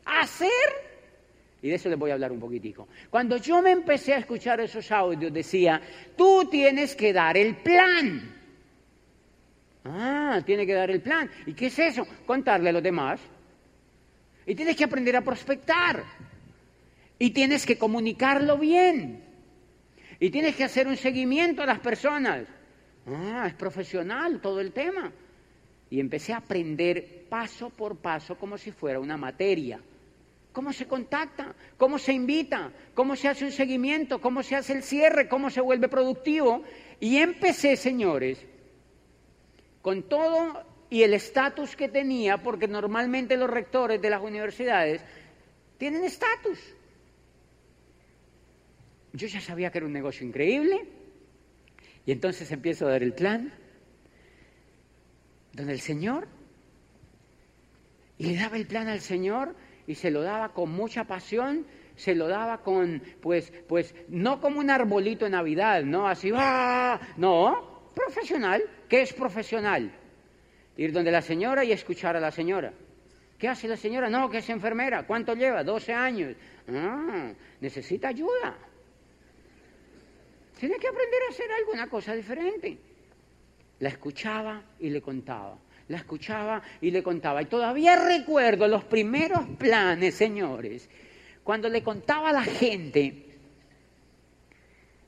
hacer. 0.05 0.49
Y 1.61 1.69
de 1.69 1.75
eso 1.75 1.87
les 1.87 1.97
voy 1.97 2.11
a 2.11 2.15
hablar 2.15 2.31
un 2.31 2.39
poquitico. 2.41 2.89
Cuando 3.09 3.37
yo 3.37 3.61
me 3.61 3.71
empecé 3.71 4.13
a 4.13 4.17
escuchar 4.17 4.59
esos 4.59 4.91
audios 4.91 5.31
decía, 5.31 5.81
tú 6.17 6.47
tienes 6.51 6.93
que 6.93 7.13
dar 7.13 7.37
el 7.37 7.55
plan. 7.55 8.33
Ah, 9.85 10.41
tiene 10.45 10.65
que 10.65 10.73
dar 10.73 10.91
el 10.91 11.01
plan. 11.01 11.29
¿Y 11.45 11.53
qué 11.53 11.67
es 11.67 11.79
eso? 11.79 12.05
Contarle 12.25 12.69
a 12.69 12.73
los 12.73 12.83
demás. 12.83 13.21
Y 14.45 14.55
tienes 14.55 14.75
que 14.75 14.83
aprender 14.83 15.15
a 15.15 15.21
prospectar. 15.21 16.03
Y 17.17 17.31
tienes 17.31 17.65
que 17.65 17.77
comunicarlo 17.77 18.57
bien. 18.57 19.23
Y 20.19 20.29
tienes 20.31 20.55
que 20.55 20.65
hacer 20.65 20.87
un 20.87 20.97
seguimiento 20.97 21.63
a 21.63 21.65
las 21.65 21.79
personas. 21.79 22.45
Ah, 23.07 23.45
es 23.47 23.53
profesional 23.53 24.41
todo 24.41 24.59
el 24.59 24.73
tema. 24.73 25.11
Y 25.89 25.99
empecé 25.99 26.33
a 26.33 26.37
aprender 26.37 27.25
paso 27.29 27.69
por 27.69 27.97
paso 27.97 28.37
como 28.37 28.57
si 28.57 28.71
fuera 28.71 28.99
una 28.99 29.15
materia. 29.15 29.79
¿Cómo 30.53 30.71
se 30.71 30.87
contacta? 30.87 31.55
¿Cómo 31.77 31.97
se 31.97 32.13
invita? 32.13 32.71
¿Cómo 32.93 33.15
se 33.15 33.27
hace 33.27 33.43
un 33.43 33.51
seguimiento? 33.51 34.21
¿Cómo 34.21 34.43
se 34.43 34.55
hace 34.55 34.73
el 34.73 34.83
cierre? 34.83 35.27
¿Cómo 35.27 35.49
se 35.49 35.61
vuelve 35.61 35.89
productivo? 35.89 36.63
Y 36.99 37.17
empecé, 37.17 37.75
señores, 37.75 38.37
con 39.81 40.03
todo 40.03 40.63
y 40.91 41.01
el 41.01 41.15
estatus 41.15 41.75
que 41.75 41.89
tenía, 41.89 42.37
porque 42.37 42.67
normalmente 42.67 43.35
los 43.35 43.49
rectores 43.49 43.99
de 43.99 44.11
las 44.11 44.21
universidades 44.21 45.03
tienen 45.79 46.03
estatus. 46.03 46.59
Yo 49.11 49.27
ya 49.27 49.41
sabía 49.41 49.71
que 49.71 49.79
era 49.79 49.87
un 49.87 49.93
negocio 49.93 50.25
increíble 50.25 50.85
y 52.05 52.11
entonces 52.11 52.51
empiezo 52.51 52.85
a 52.85 52.91
dar 52.91 53.01
el 53.01 53.13
plan 53.13 53.51
donde 55.51 55.73
el 55.73 55.81
Señor 55.81 56.27
y 58.19 58.27
le 58.27 58.35
daba 58.35 58.57
el 58.57 58.67
plan 58.67 58.87
al 58.87 59.01
Señor 59.01 59.55
y 59.87 59.95
se 59.95 60.11
lo 60.11 60.21
daba 60.21 60.49
con 60.49 60.71
mucha 60.71 61.03
pasión, 61.03 61.65
se 61.95 62.15
lo 62.15 62.27
daba 62.27 62.59
con, 62.61 63.01
pues, 63.21 63.51
pues, 63.67 63.93
no 64.07 64.39
como 64.39 64.59
un 64.59 64.69
arbolito 64.69 65.25
de 65.25 65.31
Navidad, 65.31 65.83
no 65.83 66.07
así, 66.07 66.31
¡ah! 66.35 66.99
no, 67.17 67.91
profesional. 67.93 68.63
¿Qué 68.89 69.01
es 69.01 69.13
profesional? 69.13 69.91
Ir 70.77 70.91
donde 70.91 71.11
la 71.11 71.21
señora 71.21 71.63
y 71.63 71.71
escuchar 71.71 72.15
a 72.15 72.19
la 72.19 72.31
señora. 72.31 72.73
¿Qué 73.37 73.47
hace 73.47 73.67
la 73.67 73.77
señora? 73.77 74.09
No, 74.09 74.29
que 74.29 74.37
es 74.37 74.49
enfermera. 74.49 75.05
¿Cuánto 75.05 75.35
lleva? 75.35 75.63
12 75.63 75.93
años. 75.93 76.35
Ah, 76.67 77.33
necesita 77.59 78.07
ayuda. 78.07 78.57
Tiene 80.59 80.77
que 80.77 80.87
aprender 80.87 81.21
a 81.27 81.29
hacer 81.29 81.51
alguna 81.51 81.89
cosa 81.89 82.15
diferente. 82.15 82.77
La 83.79 83.89
escuchaba 83.89 84.63
y 84.79 84.89
le 84.89 85.01
contaba. 85.01 85.57
La 85.87 85.97
escuchaba 85.97 86.61
y 86.81 86.91
le 86.91 87.03
contaba. 87.03 87.41
Y 87.41 87.45
todavía 87.45 87.95
recuerdo 87.95 88.67
los 88.67 88.83
primeros 88.85 89.45
planes, 89.57 90.15
señores, 90.15 90.89
cuando 91.43 91.69
le 91.69 91.83
contaba 91.83 92.29
a 92.29 92.33
la 92.33 92.43
gente. 92.43 93.25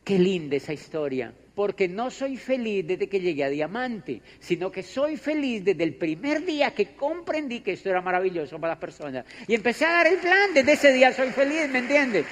Qué 0.04 0.20
linda 0.20 0.58
esa 0.58 0.74
historia. 0.74 1.34
Porque 1.56 1.88
no 1.88 2.12
soy 2.12 2.36
feliz 2.36 2.86
desde 2.86 3.08
que 3.08 3.22
llegué 3.22 3.46
a 3.46 3.50
Diamante, 3.50 4.22
sino 4.40 4.70
que 4.70 4.84
soy 4.84 5.16
feliz 5.16 5.64
desde 5.64 5.86
el 5.86 5.96
primer 5.96 6.46
día 6.46 6.72
que 6.76 6.96
comprendí 6.96 7.62
que 7.62 7.72
esto 7.72 7.90
era 7.90 8.02
maravilloso 8.02 8.60
para 8.60 8.74
las 8.74 8.80
personas. 8.80 9.26
Y 9.48 9.56
empecé 9.56 9.86
a 9.86 9.94
dar 9.94 10.08
el 10.08 10.18
plan, 10.18 10.54
desde 10.54 10.74
ese 10.74 10.92
día 10.92 11.14
soy 11.14 11.30
feliz, 11.30 11.70
¿me 11.70 11.80
entiendes? 11.80 12.26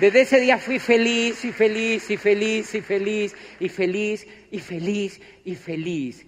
Desde 0.00 0.22
ese 0.22 0.40
día 0.40 0.58
fui 0.58 0.78
feliz 0.80 1.44
y 1.44 1.52
feliz 1.52 2.10
y 2.10 2.16
feliz 2.16 2.74
y 2.74 2.80
feliz 2.82 3.36
y 3.60 3.68
feliz 3.68 4.26
y 4.50 4.58
feliz 4.58 5.20
y 5.44 5.54
feliz. 5.54 6.26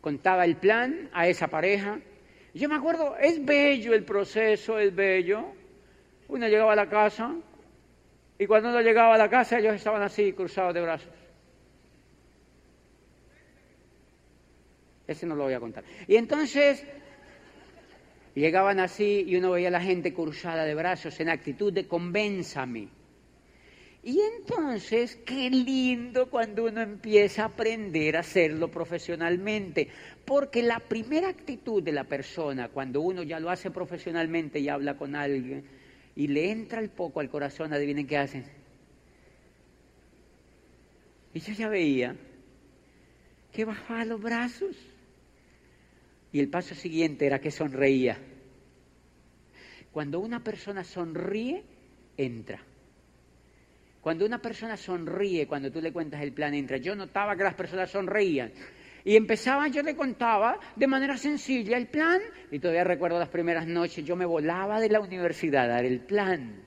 Contaba 0.00 0.44
el 0.44 0.56
plan 0.56 1.10
a 1.12 1.28
esa 1.28 1.48
pareja. 1.48 2.00
Yo 2.54 2.68
me 2.68 2.74
acuerdo, 2.74 3.16
es 3.16 3.44
bello 3.44 3.94
el 3.94 4.04
proceso, 4.04 4.78
es 4.78 4.94
bello. 4.94 5.44
Uno 6.28 6.48
llegaba 6.48 6.72
a 6.72 6.76
la 6.76 6.88
casa 6.88 7.34
y 8.38 8.46
cuando 8.46 8.70
uno 8.70 8.80
llegaba 8.80 9.14
a 9.14 9.18
la 9.18 9.28
casa 9.28 9.58
ellos 9.58 9.74
estaban 9.74 10.02
así, 10.02 10.32
cruzados 10.32 10.74
de 10.74 10.80
brazos. 10.80 11.12
Ese 15.06 15.26
no 15.26 15.34
lo 15.34 15.44
voy 15.44 15.54
a 15.54 15.60
contar. 15.60 15.84
Y 16.06 16.16
entonces 16.16 16.86
Llegaban 18.34 18.78
así 18.78 19.24
y 19.26 19.36
uno 19.36 19.50
veía 19.50 19.68
a 19.68 19.72
la 19.72 19.80
gente 19.80 20.14
cruzada 20.14 20.64
de 20.64 20.74
brazos 20.74 21.18
en 21.20 21.28
actitud 21.28 21.72
de 21.72 21.88
convénzame. 21.88 22.88
Y 24.02 24.18
entonces, 24.18 25.16
qué 25.26 25.50
lindo 25.50 26.30
cuando 26.30 26.64
uno 26.64 26.80
empieza 26.80 27.42
a 27.42 27.46
aprender 27.46 28.16
a 28.16 28.20
hacerlo 28.20 28.70
profesionalmente, 28.70 29.88
porque 30.24 30.62
la 30.62 30.80
primera 30.80 31.28
actitud 31.28 31.82
de 31.82 31.92
la 31.92 32.04
persona, 32.04 32.70
cuando 32.70 33.02
uno 33.02 33.22
ya 33.22 33.38
lo 33.38 33.50
hace 33.50 33.70
profesionalmente 33.70 34.58
y 34.58 34.70
habla 34.70 34.96
con 34.96 35.14
alguien, 35.14 35.64
y 36.16 36.28
le 36.28 36.50
entra 36.50 36.80
el 36.80 36.88
poco 36.88 37.20
al 37.20 37.28
corazón, 37.28 37.74
adivinen 37.74 38.06
qué 38.06 38.16
hacen. 38.16 38.44
Y 41.34 41.40
yo 41.40 41.52
ya 41.52 41.68
veía 41.68 42.16
que 43.52 43.64
bajaba 43.64 44.04
los 44.04 44.20
brazos 44.20 44.76
y 46.32 46.40
el 46.40 46.48
paso 46.48 46.74
siguiente 46.74 47.26
era 47.26 47.40
que 47.40 47.50
sonreía. 47.50 48.18
Cuando 49.92 50.20
una 50.20 50.42
persona 50.42 50.84
sonríe, 50.84 51.64
entra. 52.16 52.64
Cuando 54.00 54.24
una 54.24 54.40
persona 54.40 54.76
sonríe, 54.76 55.46
cuando 55.46 55.70
tú 55.70 55.80
le 55.80 55.92
cuentas 55.92 56.22
el 56.22 56.32
plan, 56.32 56.54
entra. 56.54 56.78
Yo 56.78 56.94
notaba 56.94 57.36
que 57.36 57.44
las 57.44 57.54
personas 57.54 57.90
sonreían. 57.90 58.50
Y 59.04 59.16
empezaban, 59.16 59.72
yo 59.72 59.82
le 59.82 59.94
contaba 59.94 60.58
de 60.76 60.86
manera 60.86 61.16
sencilla 61.16 61.76
el 61.76 61.86
plan, 61.86 62.20
y 62.50 62.58
todavía 62.58 62.84
recuerdo 62.84 63.18
las 63.18 63.28
primeras 63.28 63.66
noches, 63.66 64.04
yo 64.04 64.16
me 64.16 64.26
volaba 64.26 64.80
de 64.80 64.90
la 64.90 65.00
universidad 65.00 65.64
a 65.64 65.68
dar 65.68 65.84
el 65.84 66.00
plan. 66.00 66.62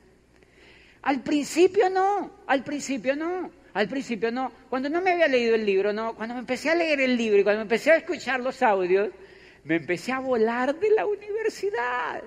Al 1.04 1.22
principio 1.22 1.90
no, 1.90 2.44
al 2.48 2.64
principio 2.64 3.16
no, 3.16 3.52
al 3.74 3.88
principio 3.88 4.32
no. 4.32 4.52
Cuando 4.70 4.90
no 4.90 5.02
me 5.02 5.12
había 5.12 5.28
leído 5.28 5.56
el 5.56 5.66
libro, 5.66 5.92
no. 5.92 6.16
Cuando 6.16 6.36
me 6.36 6.40
empecé 6.40 6.70
a 6.70 6.76
leer 6.76 7.02
el 7.02 7.18
libro 7.18 7.40
y 7.40 7.44
cuando 7.44 7.60
me 7.60 7.64
empecé 7.64 7.92
a 7.92 7.98
escuchar 7.98 8.40
los 8.40 8.64
audios, 8.64 9.10
me 9.64 9.76
empecé 9.76 10.12
a 10.12 10.20
volar 10.20 10.74
de 10.80 10.90
la 10.92 11.06
universidad. 11.06 12.24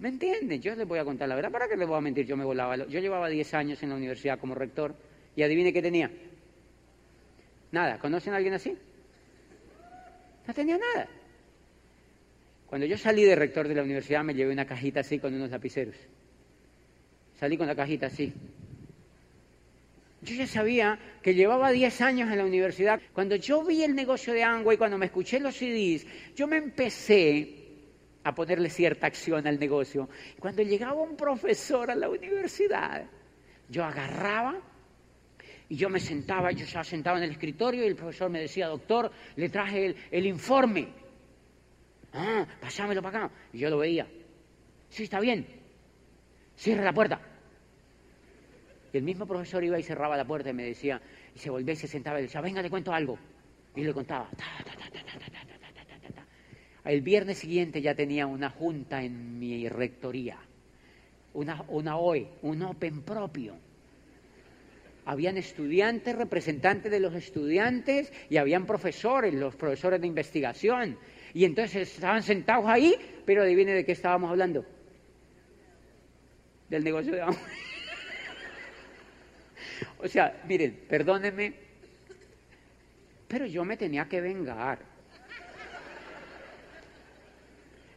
¿Me 0.00 0.08
entienden? 0.08 0.62
Yo 0.62 0.74
les 0.74 0.88
voy 0.88 0.98
a 0.98 1.04
contar 1.04 1.28
la 1.28 1.34
verdad. 1.34 1.52
¿Para 1.52 1.68
qué 1.68 1.76
les 1.76 1.86
voy 1.86 1.98
a 1.98 2.00
mentir? 2.00 2.24
Yo 2.24 2.34
me 2.34 2.44
volaba. 2.44 2.74
Yo 2.76 3.00
llevaba 3.00 3.28
10 3.28 3.54
años 3.54 3.82
en 3.82 3.90
la 3.90 3.96
universidad 3.96 4.38
como 4.38 4.54
rector 4.54 4.94
y 5.36 5.42
adivine 5.42 5.74
qué 5.74 5.82
tenía. 5.82 6.10
Nada. 7.70 7.98
¿Conocen 7.98 8.32
a 8.32 8.36
alguien 8.36 8.54
así? 8.54 8.76
No 10.46 10.54
tenía 10.54 10.78
nada. 10.78 11.06
Cuando 12.66 12.86
yo 12.86 12.96
salí 12.96 13.24
de 13.24 13.36
rector 13.36 13.68
de 13.68 13.74
la 13.74 13.82
universidad 13.82 14.24
me 14.24 14.32
llevé 14.32 14.52
una 14.52 14.64
cajita 14.64 15.00
así 15.00 15.18
con 15.18 15.34
unos 15.34 15.50
lapiceros. 15.50 15.96
Salí 17.38 17.58
con 17.58 17.66
la 17.66 17.76
cajita 17.76 18.06
así. 18.06 18.32
Yo 20.22 20.34
ya 20.34 20.46
sabía 20.46 20.98
que 21.20 21.34
llevaba 21.34 21.72
10 21.72 22.00
años 22.00 22.30
en 22.30 22.38
la 22.38 22.44
universidad. 22.46 23.00
Cuando 23.12 23.36
yo 23.36 23.64
vi 23.64 23.82
el 23.82 23.94
negocio 23.94 24.32
de 24.32 24.46
y 24.72 24.76
cuando 24.78 24.96
me 24.96 25.06
escuché 25.06 25.40
los 25.40 25.56
CDs, 25.56 26.06
yo 26.34 26.46
me 26.46 26.56
empecé 26.56 27.59
a 28.24 28.34
ponerle 28.34 28.70
cierta 28.70 29.06
acción 29.06 29.46
al 29.46 29.58
negocio. 29.58 30.08
Cuando 30.38 30.62
llegaba 30.62 31.00
un 31.00 31.16
profesor 31.16 31.90
a 31.90 31.94
la 31.94 32.08
universidad, 32.08 33.04
yo 33.68 33.84
agarraba 33.84 34.60
y 35.68 35.76
yo 35.76 35.88
me 35.88 36.00
sentaba, 36.00 36.50
yo 36.50 36.64
estaba 36.64 36.84
sentado 36.84 37.16
en 37.18 37.24
el 37.24 37.30
escritorio 37.30 37.84
y 37.84 37.88
el 37.88 37.96
profesor 37.96 38.28
me 38.30 38.40
decía, 38.40 38.66
doctor, 38.66 39.10
le 39.36 39.48
traje 39.48 39.86
el, 39.86 39.96
el 40.10 40.26
informe. 40.26 40.88
Ah, 42.12 42.46
pasámelo 42.60 43.00
para 43.02 43.26
acá. 43.26 43.34
Y 43.52 43.58
yo 43.58 43.70
lo 43.70 43.78
veía. 43.78 44.06
Sí, 44.88 45.04
está 45.04 45.20
bien. 45.20 45.46
Cierre 46.56 46.84
la 46.84 46.92
puerta. 46.92 47.20
Y 48.92 48.98
el 48.98 49.04
mismo 49.04 49.26
profesor 49.26 49.62
iba 49.62 49.78
y 49.78 49.82
cerraba 49.82 50.16
la 50.16 50.24
puerta 50.24 50.50
y 50.50 50.52
me 50.52 50.64
decía, 50.64 51.00
y 51.34 51.38
se 51.38 51.48
volvía 51.48 51.74
y 51.74 51.76
se 51.76 51.86
sentaba 51.86 52.18
y 52.18 52.22
decía, 52.22 52.40
venga, 52.40 52.60
le 52.60 52.68
cuento 52.68 52.92
algo. 52.92 53.16
Y 53.76 53.84
le 53.84 53.94
contaba. 53.94 54.28
El 56.84 57.02
viernes 57.02 57.38
siguiente 57.38 57.82
ya 57.82 57.94
tenía 57.94 58.26
una 58.26 58.50
junta 58.50 59.02
en 59.02 59.38
mi 59.38 59.68
rectoría, 59.68 60.38
una, 61.34 61.62
una 61.68 61.96
OE, 61.96 62.28
un 62.42 62.62
Open 62.62 63.02
propio. 63.02 63.54
Habían 65.04 65.36
estudiantes, 65.36 66.16
representantes 66.16 66.90
de 66.90 67.00
los 67.00 67.14
estudiantes 67.14 68.12
y 68.28 68.36
habían 68.36 68.66
profesores, 68.66 69.34
los 69.34 69.56
profesores 69.56 70.00
de 70.00 70.06
investigación. 70.06 70.98
Y 71.34 71.44
entonces 71.44 71.94
estaban 71.94 72.22
sentados 72.22 72.66
ahí, 72.66 72.94
pero 73.24 73.42
adivine 73.42 73.72
de 73.72 73.84
qué 73.84 73.92
estábamos 73.92 74.30
hablando. 74.30 74.64
Del 76.68 76.84
negocio 76.84 77.12
de 77.12 77.22
o 79.98 80.08
sea, 80.08 80.42
miren, 80.46 80.84
perdónenme, 80.88 81.54
pero 83.26 83.46
yo 83.46 83.64
me 83.64 83.76
tenía 83.76 84.08
que 84.08 84.20
vengar. 84.20 84.89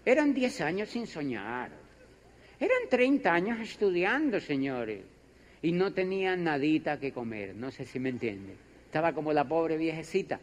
Eran 0.05 0.33
10 0.33 0.61
años 0.61 0.89
sin 0.89 1.07
soñar. 1.07 1.71
Eran 2.59 2.89
30 2.89 3.33
años 3.33 3.59
estudiando, 3.59 4.39
señores. 4.39 5.01
y 5.63 5.71
no 5.71 5.93
tenía 5.93 6.35
nadita 6.35 6.99
que 6.99 7.13
comer, 7.13 7.55
no 7.55 7.71
sé 7.71 7.85
si 7.85 7.97
me 7.97 8.09
entiende. 8.09 8.53
Estaba 8.85 9.13
como 9.13 9.31
la 9.31 9.47
pobre 9.47 9.77
viejecita. 9.77 10.37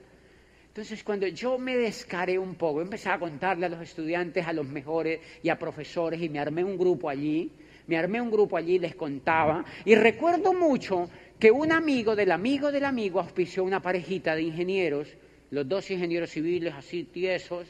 Entonces, 0.68 1.04
cuando 1.04 1.26
yo 1.26 1.58
me 1.58 1.76
descaré 1.76 2.38
un 2.38 2.54
poco, 2.54 2.80
empecé 2.80 3.10
a 3.10 3.18
contarle 3.18 3.66
a 3.66 3.68
los 3.68 3.82
estudiantes, 3.82 4.46
a 4.46 4.52
los 4.54 4.66
mejores 4.66 5.20
y 5.42 5.50
a 5.50 5.58
profesores, 5.58 6.22
y 6.22 6.30
me 6.30 6.38
armé 6.38 6.64
un 6.64 6.78
grupo 6.78 7.10
allí, 7.10 7.50
me 7.86 7.98
armé 7.98 8.18
un 8.20 8.30
grupo 8.30 8.56
allí, 8.56 8.78
les 8.78 8.94
contaba, 8.94 9.62
y 9.84 9.94
recuerdo 9.94 10.54
mucho 10.54 11.10
que 11.38 11.50
un 11.50 11.70
amigo 11.70 12.16
del 12.16 12.32
amigo 12.32 12.72
del 12.72 12.86
amigo 12.86 13.20
auspició 13.20 13.62
una 13.62 13.82
parejita 13.82 14.34
de 14.34 14.42
ingenieros, 14.42 15.08
los 15.50 15.68
dos 15.68 15.90
ingenieros 15.90 16.30
civiles 16.30 16.72
así 16.72 17.04
tiesos, 17.04 17.66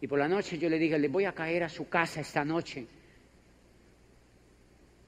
y 0.00 0.06
por 0.06 0.18
la 0.18 0.28
noche 0.28 0.58
yo 0.58 0.68
le 0.68 0.78
dije, 0.78 0.98
le 0.98 1.08
voy 1.08 1.24
a 1.24 1.32
caer 1.32 1.64
a 1.64 1.68
su 1.68 1.88
casa 1.88 2.20
esta 2.20 2.44
noche 2.44 2.86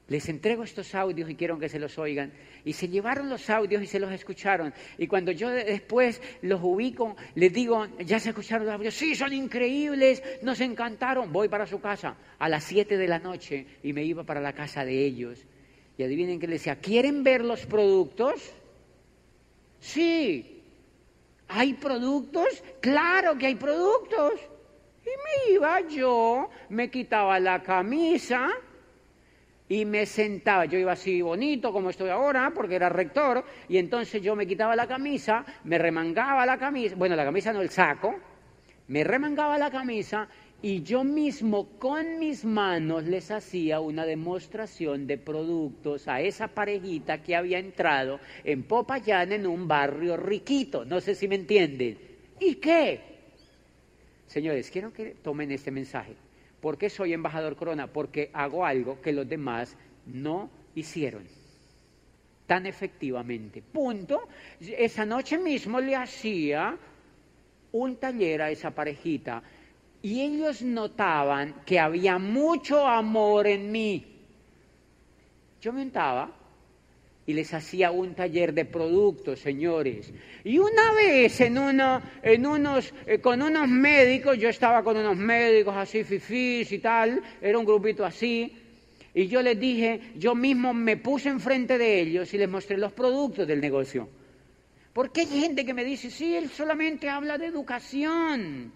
les 0.09 0.27
entrego 0.31 0.65
estos 0.65 0.95
audios 0.95 1.29
y 1.29 1.35
quiero 1.35 1.59
que 1.59 1.69
se 1.69 1.79
los 1.79 1.99
oigan. 1.99 2.33
Y 2.65 2.73
se 2.73 2.89
llevaron 2.89 3.29
los 3.29 3.49
audios 3.51 3.83
y 3.83 3.87
se 3.87 4.01
los 4.01 4.11
escucharon. 4.11 4.73
Y 4.97 5.07
cuando 5.07 5.33
yo 5.33 5.51
después 5.51 6.21
los 6.41 6.61
ubico, 6.63 7.15
les 7.35 7.53
digo, 7.53 7.87
ya 7.99 8.19
se 8.19 8.31
escucharon 8.31 8.67
los 8.67 8.75
audios, 8.75 8.95
sí, 8.95 9.15
son 9.15 9.35
increíbles, 9.35 10.23
nos 10.43 10.61
encantaron. 10.61 11.31
Voy 11.31 11.49
para 11.49 11.67
su 11.67 11.79
casa 11.81 12.17
a 12.39 12.49
las 12.49 12.65
7 12.65 12.97
de 12.97 13.07
la 13.07 13.19
noche 13.19 13.67
y 13.83 13.93
me 13.93 14.03
iba 14.03 14.25
para 14.25 14.41
la 14.41 14.55
casa 14.55 14.85
de 14.85 15.05
ellos. 15.05 15.45
Y 15.99 16.03
adivinen 16.03 16.41
que 16.41 16.47
les 16.47 16.61
decía, 16.61 16.77
¿quieren 16.77 17.23
ver 17.23 17.45
los 17.45 17.67
productos? 17.67 18.55
Sí. 19.79 20.63
¿Hay 21.49 21.75
productos? 21.75 22.65
Claro 22.81 23.37
que 23.37 23.47
hay 23.47 23.57
productos. 23.57 24.41
Y 25.09 25.49
me 25.49 25.55
iba 25.55 25.81
yo, 25.89 26.51
me 26.69 26.91
quitaba 26.91 27.41
la 27.41 27.63
camisa 27.63 28.51
y 29.69 29.85
me 29.85 30.05
sentaba. 30.05 30.67
Yo 30.67 30.79
iba 30.79 30.93
así 30.93 31.23
bonito 31.23 31.73
como 31.73 31.91
estoy 31.91 32.11
ahora, 32.11 32.53
porque 32.55 32.75
era 32.75 32.91
rector, 32.91 33.43
y 33.69 33.79
entonces 33.79 34.21
yo 34.21 34.37
me 34.37 34.47
quitaba 34.47 34.77
la 34.77 34.87
camisa, 34.87 35.45
me 35.65 35.79
remangaba 35.79 36.45
la 36.45 36.59
camisa, 36.59 36.95
bueno, 36.97 37.17
la 37.17 37.25
camisa 37.25 37.53
no, 37.53 37.63
el 37.63 37.71
saco, 37.71 38.17
me 38.89 39.03
remangaba 39.05 39.57
la 39.57 39.71
camisa 39.71 40.29
y 40.61 40.83
yo 40.83 41.05
mismo 41.05 41.69
con 41.79 42.19
mis 42.19 42.45
manos 42.45 43.05
les 43.05 43.31
hacía 43.31 43.81
una 43.81 44.05
demostración 44.05 45.07
de 45.07 45.17
productos 45.17 46.09
a 46.09 46.21
esa 46.21 46.49
parejita 46.49 47.23
que 47.23 47.37
había 47.37 47.59
entrado 47.59 48.19
en 48.45 48.65
Popayán 48.65 49.33
en 49.33 49.47
un 49.47 49.69
barrio 49.69 50.17
riquito. 50.17 50.85
No 50.85 51.01
sé 51.01 51.15
si 51.15 51.29
me 51.29 51.37
entienden. 51.37 51.99
¿Y 52.41 52.57
qué? 52.57 53.08
Señores, 54.29 54.71
quiero 54.71 54.93
que 54.93 55.17
tomen 55.23 55.51
este 55.51 55.73
mensaje. 55.73 56.15
¿Por 56.61 56.79
qué 56.79 56.89
soy 56.89 57.13
embajador 57.13 57.57
corona? 57.57 57.89
Porque 57.89 58.31
hago 58.33 58.65
algo 58.65 59.01
que 59.01 59.13
los 59.13 59.29
demás 59.29 59.77
no 60.07 60.49
hicieron 60.77 61.27
tan 62.49 62.65
efectivamente. 62.67 63.63
Punto. 63.63 64.27
Esa 64.59 65.05
noche 65.05 65.39
mismo 65.39 65.79
le 65.81 65.95
hacía 65.95 66.77
un 67.71 67.97
taller 67.97 68.43
a 68.43 68.51
esa 68.51 68.71
parejita 68.71 69.43
y 70.01 70.23
ellos 70.23 70.63
notaban 70.63 71.63
que 71.67 71.79
había 71.79 72.19
mucho 72.19 72.87
amor 72.87 73.47
en 73.47 73.71
mí. 73.71 74.07
Yo 75.61 75.73
me 75.75 75.83
untaba 75.83 76.33
y 77.29 77.35
les 77.35 77.53
hacía 77.53 77.91
un 77.91 78.15
taller 78.15 78.55
de 78.55 78.65
productos, 78.65 79.41
señores. 79.41 80.11
Y 80.45 80.59
una 80.59 80.93
vez 80.95 81.39
en, 81.43 81.59
en 81.59 82.47
unos, 82.47 82.95
eh, 83.07 83.19
con 83.19 83.43
unos 83.43 83.69
médicos, 83.69 84.39
yo 84.39 84.49
estaba 84.49 84.83
con 84.83 84.97
unos 84.97 85.15
médicos 85.15 85.77
así, 85.77 86.05
fifís 86.05 86.73
y 86.73 86.79
tal, 86.79 87.23
era 87.43 87.59
un 87.59 87.67
grupito 87.67 88.03
así, 88.07 88.57
y 89.13 89.27
yo 89.27 89.43
les 89.43 89.61
dije, 89.61 90.01
yo 90.17 90.35
mismo 90.35 90.73
me 90.73 90.97
puse 90.97 91.29
enfrente 91.29 91.77
de 91.77 92.01
ellos 92.01 92.33
y 92.33 92.39
les 92.39 92.49
mostré 92.49 92.79
los 92.79 92.95
productos 92.95 93.47
del 93.47 93.61
negocio. 93.61 94.09
Porque 94.95 95.21
hay 95.21 95.27
gente 95.27 95.67
que 95.67 95.75
me 95.75 95.85
dice, 95.85 96.11
sí, 96.11 96.35
él 96.35 96.49
solamente 96.49 97.11
habla 97.11 97.37
de 97.37 97.45
educación. 97.45 98.73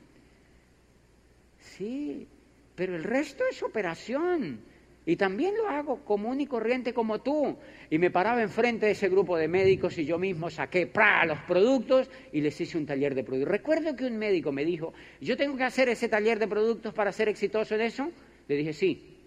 Sí, 1.58 2.28
pero 2.74 2.96
el 2.96 3.02
resto 3.02 3.44
es 3.50 3.62
operación. 3.62 4.60
Y 5.04 5.16
también 5.16 5.56
lo 5.56 5.68
hago 5.68 6.04
común 6.04 6.40
y 6.40 6.46
corriente 6.46 6.92
como 6.92 7.20
tú. 7.20 7.56
Y 7.90 7.98
me 7.98 8.10
paraba 8.10 8.40
enfrente 8.40 8.86
de 8.86 8.92
ese 8.92 9.08
grupo 9.08 9.36
de 9.36 9.48
médicos 9.48 9.98
y 9.98 10.04
yo 10.04 10.18
mismo 10.18 10.48
saqué 10.48 10.86
¡pra! 10.86 11.24
los 11.26 11.38
productos 11.40 12.08
y 12.32 12.40
les 12.40 12.60
hice 12.60 12.78
un 12.78 12.86
taller 12.86 13.14
de 13.14 13.24
productos. 13.24 13.50
Recuerdo 13.50 13.96
que 13.96 14.06
un 14.06 14.16
médico 14.16 14.52
me 14.52 14.64
dijo, 14.64 14.92
¿yo 15.20 15.36
tengo 15.36 15.56
que 15.56 15.64
hacer 15.64 15.88
ese 15.88 16.08
taller 16.08 16.38
de 16.38 16.46
productos 16.46 16.94
para 16.94 17.10
ser 17.10 17.28
exitoso 17.28 17.74
en 17.74 17.80
eso? 17.80 18.10
Le 18.46 18.56
dije, 18.56 18.72
sí. 18.72 19.18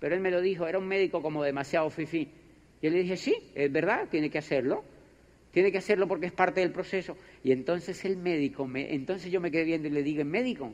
Pero 0.00 0.16
él 0.16 0.20
me 0.20 0.32
lo 0.32 0.40
dijo, 0.40 0.66
era 0.66 0.78
un 0.78 0.88
médico 0.88 1.22
como 1.22 1.44
demasiado 1.44 1.88
fifí. 1.90 2.28
Yo 2.82 2.90
le 2.90 3.00
dije, 3.02 3.16
sí, 3.16 3.36
es 3.54 3.70
verdad, 3.70 4.08
tiene 4.10 4.30
que 4.30 4.38
hacerlo. 4.38 4.82
Tiene 5.52 5.70
que 5.70 5.78
hacerlo 5.78 6.08
porque 6.08 6.26
es 6.26 6.32
parte 6.32 6.60
del 6.60 6.72
proceso. 6.72 7.16
Y 7.44 7.52
entonces 7.52 8.04
el 8.04 8.16
médico, 8.16 8.66
me, 8.66 8.94
entonces 8.94 9.30
yo 9.30 9.40
me 9.40 9.50
quedé 9.50 9.64
viendo 9.64 9.88
y 9.88 9.90
le 9.92 10.02
digo, 10.02 10.24
médico, 10.24 10.72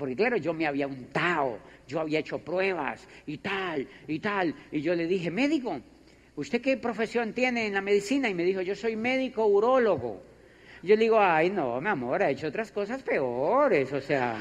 porque 0.00 0.16
claro, 0.16 0.38
yo 0.38 0.54
me 0.54 0.66
había 0.66 0.86
untado, 0.86 1.58
yo 1.86 2.00
había 2.00 2.20
hecho 2.20 2.38
pruebas 2.38 3.06
y 3.26 3.36
tal, 3.36 3.86
y 4.08 4.18
tal. 4.18 4.54
Y 4.72 4.80
yo 4.80 4.94
le 4.94 5.06
dije, 5.06 5.30
médico, 5.30 5.78
¿usted 6.36 6.62
qué 6.62 6.78
profesión 6.78 7.34
tiene 7.34 7.66
en 7.66 7.74
la 7.74 7.82
medicina? 7.82 8.26
Y 8.30 8.32
me 8.32 8.42
dijo, 8.44 8.62
yo 8.62 8.74
soy 8.74 8.96
médico 8.96 9.44
urólogo. 9.44 10.22
Yo 10.82 10.96
le 10.96 11.02
digo, 11.02 11.20
ay, 11.20 11.50
no, 11.50 11.78
mi 11.82 11.88
amor, 11.90 12.22
ha 12.22 12.30
hecho 12.30 12.46
otras 12.46 12.72
cosas 12.72 13.02
peores, 13.02 13.92
o 13.92 14.00
sea. 14.00 14.38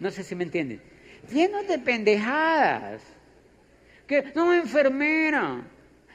No 0.00 0.10
sé 0.10 0.24
si 0.24 0.34
me 0.34 0.42
entienden. 0.42 0.82
Llenos 1.32 1.68
de 1.68 1.78
pendejadas. 1.78 3.00
Que, 4.08 4.24
no, 4.34 4.52
enfermera. 4.52 5.62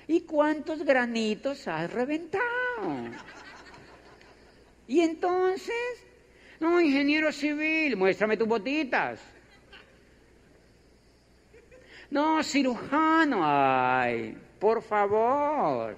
¿Y 0.06 0.20
cuántos 0.22 0.84
granitos 0.84 1.66
has 1.70 1.94
reventado? 1.94 2.44
Y 4.92 5.00
entonces, 5.00 6.06
no, 6.60 6.82
ingeniero 6.82 7.32
civil, 7.32 7.96
muéstrame 7.96 8.36
tus 8.36 8.46
botitas. 8.46 9.22
No, 12.10 12.44
cirujano, 12.44 13.40
ay, 13.42 14.38
por 14.60 14.82
favor, 14.82 15.96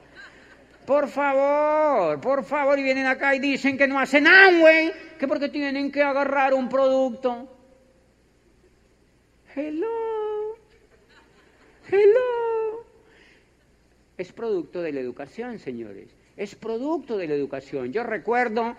por 0.86 1.08
favor, 1.08 2.22
por 2.22 2.44
favor, 2.44 2.78
y 2.78 2.84
vienen 2.84 3.08
acá 3.08 3.34
y 3.34 3.40
dicen 3.40 3.80
que 3.80 3.88
no 3.88 4.00
hacen 4.00 4.26
nada, 4.26 4.60
güey, 4.60 4.92
que 5.18 5.28
porque 5.28 5.50
tienen 5.50 5.92
que 5.92 6.04
agarrar 6.04 6.54
un 6.54 6.70
producto. 6.70 7.50
Hello, 9.56 10.56
hello. 11.90 12.86
Es 14.20 14.32
producto 14.32 14.84
de 14.84 14.92
la 14.92 15.00
educación, 15.00 15.58
señores 15.58 16.23
es 16.36 16.56
producto 16.56 17.18
de 17.18 17.28
la 17.28 17.36
educación. 17.36 17.92
Yo 17.92 18.04
recuerdo 18.04 18.76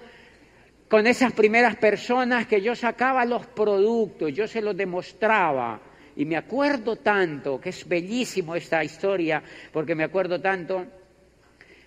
con 0.89 1.07
esas 1.07 1.33
primeras 1.33 1.77
personas 1.77 2.47
que 2.47 2.61
yo 2.61 2.75
sacaba 2.75 3.25
los 3.25 3.47
productos, 3.47 4.33
yo 4.33 4.47
se 4.47 4.61
los 4.61 4.77
demostraba. 4.77 5.81
Y 6.17 6.25
me 6.25 6.37
acuerdo 6.37 6.97
tanto, 6.97 7.61
que 7.61 7.71
es 7.71 7.89
bellísimo 7.89 8.55
esta 8.55 8.85
historia, 8.85 9.43
porque 9.73 9.95
me 9.95 10.05
acuerdo 10.05 10.41
tanto 10.41 10.87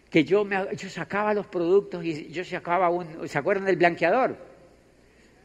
que 0.10 0.24
yo, 0.24 0.44
me, 0.44 0.76
yo 0.76 0.90
sacaba 0.90 1.34
los 1.34 1.48
productos 1.48 2.04
y 2.04 2.30
yo 2.30 2.44
sacaba 2.44 2.90
un... 2.90 3.28
¿Se 3.28 3.38
acuerdan 3.38 3.66
del 3.66 3.78
blanqueador? 3.78 4.38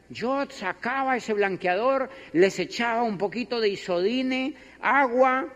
Yo 0.09 0.45
sacaba 0.49 1.15
ese 1.15 1.33
blanqueador, 1.33 2.09
les 2.33 2.59
echaba 2.59 3.03
un 3.03 3.17
poquito 3.17 3.59
de 3.59 3.69
isodine, 3.69 4.53
agua, 4.81 5.47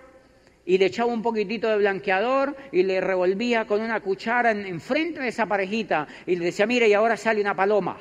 y 0.67 0.77
le 0.77 0.87
echaba 0.87 1.13
un 1.13 1.21
poquitito 1.21 1.69
de 1.69 1.77
blanqueador 1.77 2.53
y 2.73 2.83
le 2.83 2.99
revolvía 2.99 3.65
con 3.65 3.79
una 3.79 4.01
cuchara 4.01 4.51
enfrente 4.51 5.19
en 5.19 5.23
de 5.23 5.29
esa 5.29 5.45
parejita 5.45 6.05
y 6.25 6.35
le 6.35 6.43
decía, 6.43 6.67
mire, 6.67 6.89
y 6.89 6.93
ahora 6.93 7.15
sale 7.15 7.39
una 7.39 7.55
paloma. 7.55 7.97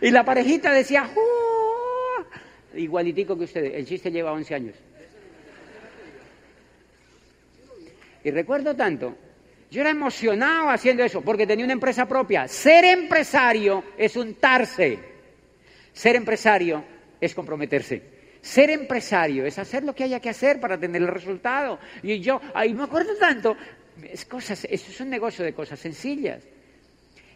Y 0.00 0.10
la 0.10 0.24
parejita 0.24 0.72
decía, 0.72 1.06
igualitico 2.74 3.36
que 3.36 3.44
ustedes, 3.44 3.74
el 3.74 3.84
chiste 3.84 4.10
lleva 4.10 4.32
11 4.32 4.54
años. 4.54 4.74
Y 8.24 8.30
recuerdo 8.30 8.74
tanto, 8.74 9.14
yo 9.70 9.82
era 9.82 9.90
emocionado 9.90 10.70
haciendo 10.70 11.04
eso, 11.04 11.20
porque 11.20 11.46
tenía 11.46 11.66
una 11.66 11.74
empresa 11.74 12.08
propia. 12.08 12.48
Ser 12.48 12.86
empresario 12.86 13.84
es 13.98 14.16
untarse. 14.16 14.98
Ser 15.92 16.16
empresario 16.16 16.82
es 17.20 17.34
comprometerse. 17.34 18.13
Ser 18.44 18.68
empresario 18.68 19.46
es 19.46 19.58
hacer 19.58 19.84
lo 19.84 19.94
que 19.94 20.04
haya 20.04 20.20
que 20.20 20.28
hacer 20.28 20.60
para 20.60 20.78
tener 20.78 21.00
el 21.00 21.08
resultado. 21.08 21.78
Y 22.02 22.20
yo, 22.20 22.42
ahí 22.52 22.74
me 22.74 22.82
acuerdo 22.82 23.16
tanto, 23.16 23.56
es 24.02 24.26
cosas, 24.26 24.66
eso 24.70 24.90
es 24.90 25.00
un 25.00 25.08
negocio 25.08 25.42
de 25.42 25.54
cosas 25.54 25.80
sencillas. 25.80 26.42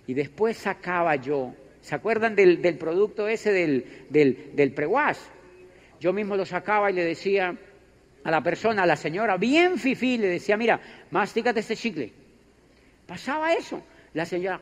Y 0.06 0.12
después 0.12 0.58
sacaba 0.58 1.16
yo, 1.16 1.54
¿se 1.80 1.94
acuerdan 1.94 2.36
del, 2.36 2.76
producto 2.76 3.26
ese 3.26 3.52
del, 3.52 4.06
del, 4.10 4.54
del 4.54 4.74
Yo 5.98 6.12
mismo 6.12 6.36
lo 6.36 6.44
sacaba 6.44 6.90
y 6.90 6.94
le 6.94 7.04
decía 7.06 7.56
a 8.22 8.30
la 8.30 8.42
persona, 8.42 8.82
a 8.82 8.86
la 8.86 8.96
señora, 8.96 9.38
bien 9.38 9.78
fifí, 9.78 10.18
le 10.18 10.28
decía, 10.28 10.58
mira, 10.58 10.78
mastícate 11.10 11.60
este 11.60 11.74
chicle. 11.74 12.12
Pasaba 13.06 13.54
eso. 13.54 13.82
La 14.12 14.26
señora, 14.26 14.60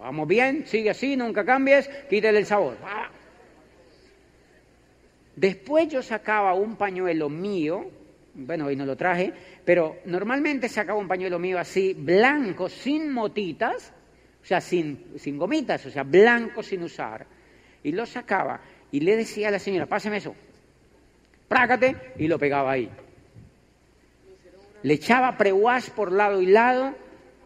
Vamos 0.00 0.28
bien, 0.28 0.66
sigue 0.66 0.90
así, 0.90 1.16
nunca 1.16 1.44
cambies, 1.44 1.88
quítale 2.08 2.38
el 2.38 2.46
sabor. 2.46 2.76
Después 5.34 5.88
yo 5.88 6.02
sacaba 6.02 6.54
un 6.54 6.76
pañuelo 6.76 7.28
mío, 7.28 7.90
bueno, 8.34 8.66
hoy 8.66 8.76
no 8.76 8.86
lo 8.86 8.96
traje, 8.96 9.32
pero 9.64 9.96
normalmente 10.06 10.68
sacaba 10.68 10.98
un 10.98 11.08
pañuelo 11.08 11.38
mío 11.38 11.58
así, 11.58 11.94
blanco, 11.94 12.68
sin 12.68 13.12
motitas, 13.12 13.92
o 14.42 14.46
sea, 14.46 14.60
sin, 14.60 15.18
sin 15.18 15.36
gomitas, 15.36 15.84
o 15.86 15.90
sea, 15.90 16.04
blanco 16.04 16.62
sin 16.62 16.82
usar. 16.82 17.26
Y 17.82 17.92
lo 17.92 18.06
sacaba 18.06 18.60
y 18.90 19.00
le 19.00 19.16
decía 19.16 19.48
a 19.48 19.50
la 19.50 19.58
señora, 19.58 19.86
páseme 19.86 20.18
eso, 20.18 20.34
prácate, 21.48 21.96
y 22.18 22.28
lo 22.28 22.38
pegaba 22.38 22.72
ahí. 22.72 22.90
Le 24.82 24.94
echaba 24.94 25.36
preguas 25.36 25.90
por 25.90 26.12
lado 26.12 26.40
y 26.40 26.46
lado 26.46 26.94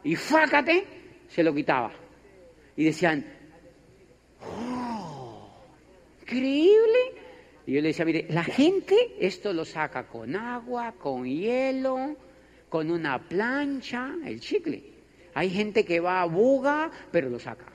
y 0.05 0.15
fácate, 0.17 0.85
se 1.29 1.43
lo 1.43 1.55
quitaba. 1.55 2.00
Y 2.81 2.85
decían, 2.85 3.27
¡oh! 4.41 5.51
¡Increíble! 6.23 6.99
Y 7.67 7.75
yo 7.75 7.83
le 7.83 7.89
decía, 7.89 8.07
mire, 8.07 8.25
la 8.31 8.43
gente 8.43 8.97
esto 9.21 9.53
lo 9.53 9.67
saca 9.67 10.07
con 10.07 10.35
agua, 10.35 10.93
con 10.93 11.27
hielo, 11.27 12.17
con 12.71 12.91
una 12.91 13.19
plancha, 13.19 14.15
el 14.25 14.41
chicle. 14.41 14.83
Hay 15.35 15.51
gente 15.51 15.85
que 15.85 16.01
va 16.01 16.23
a 16.23 16.25
buga, 16.25 16.91
pero 17.13 17.29
lo 17.29 17.39
saca. 17.39 17.67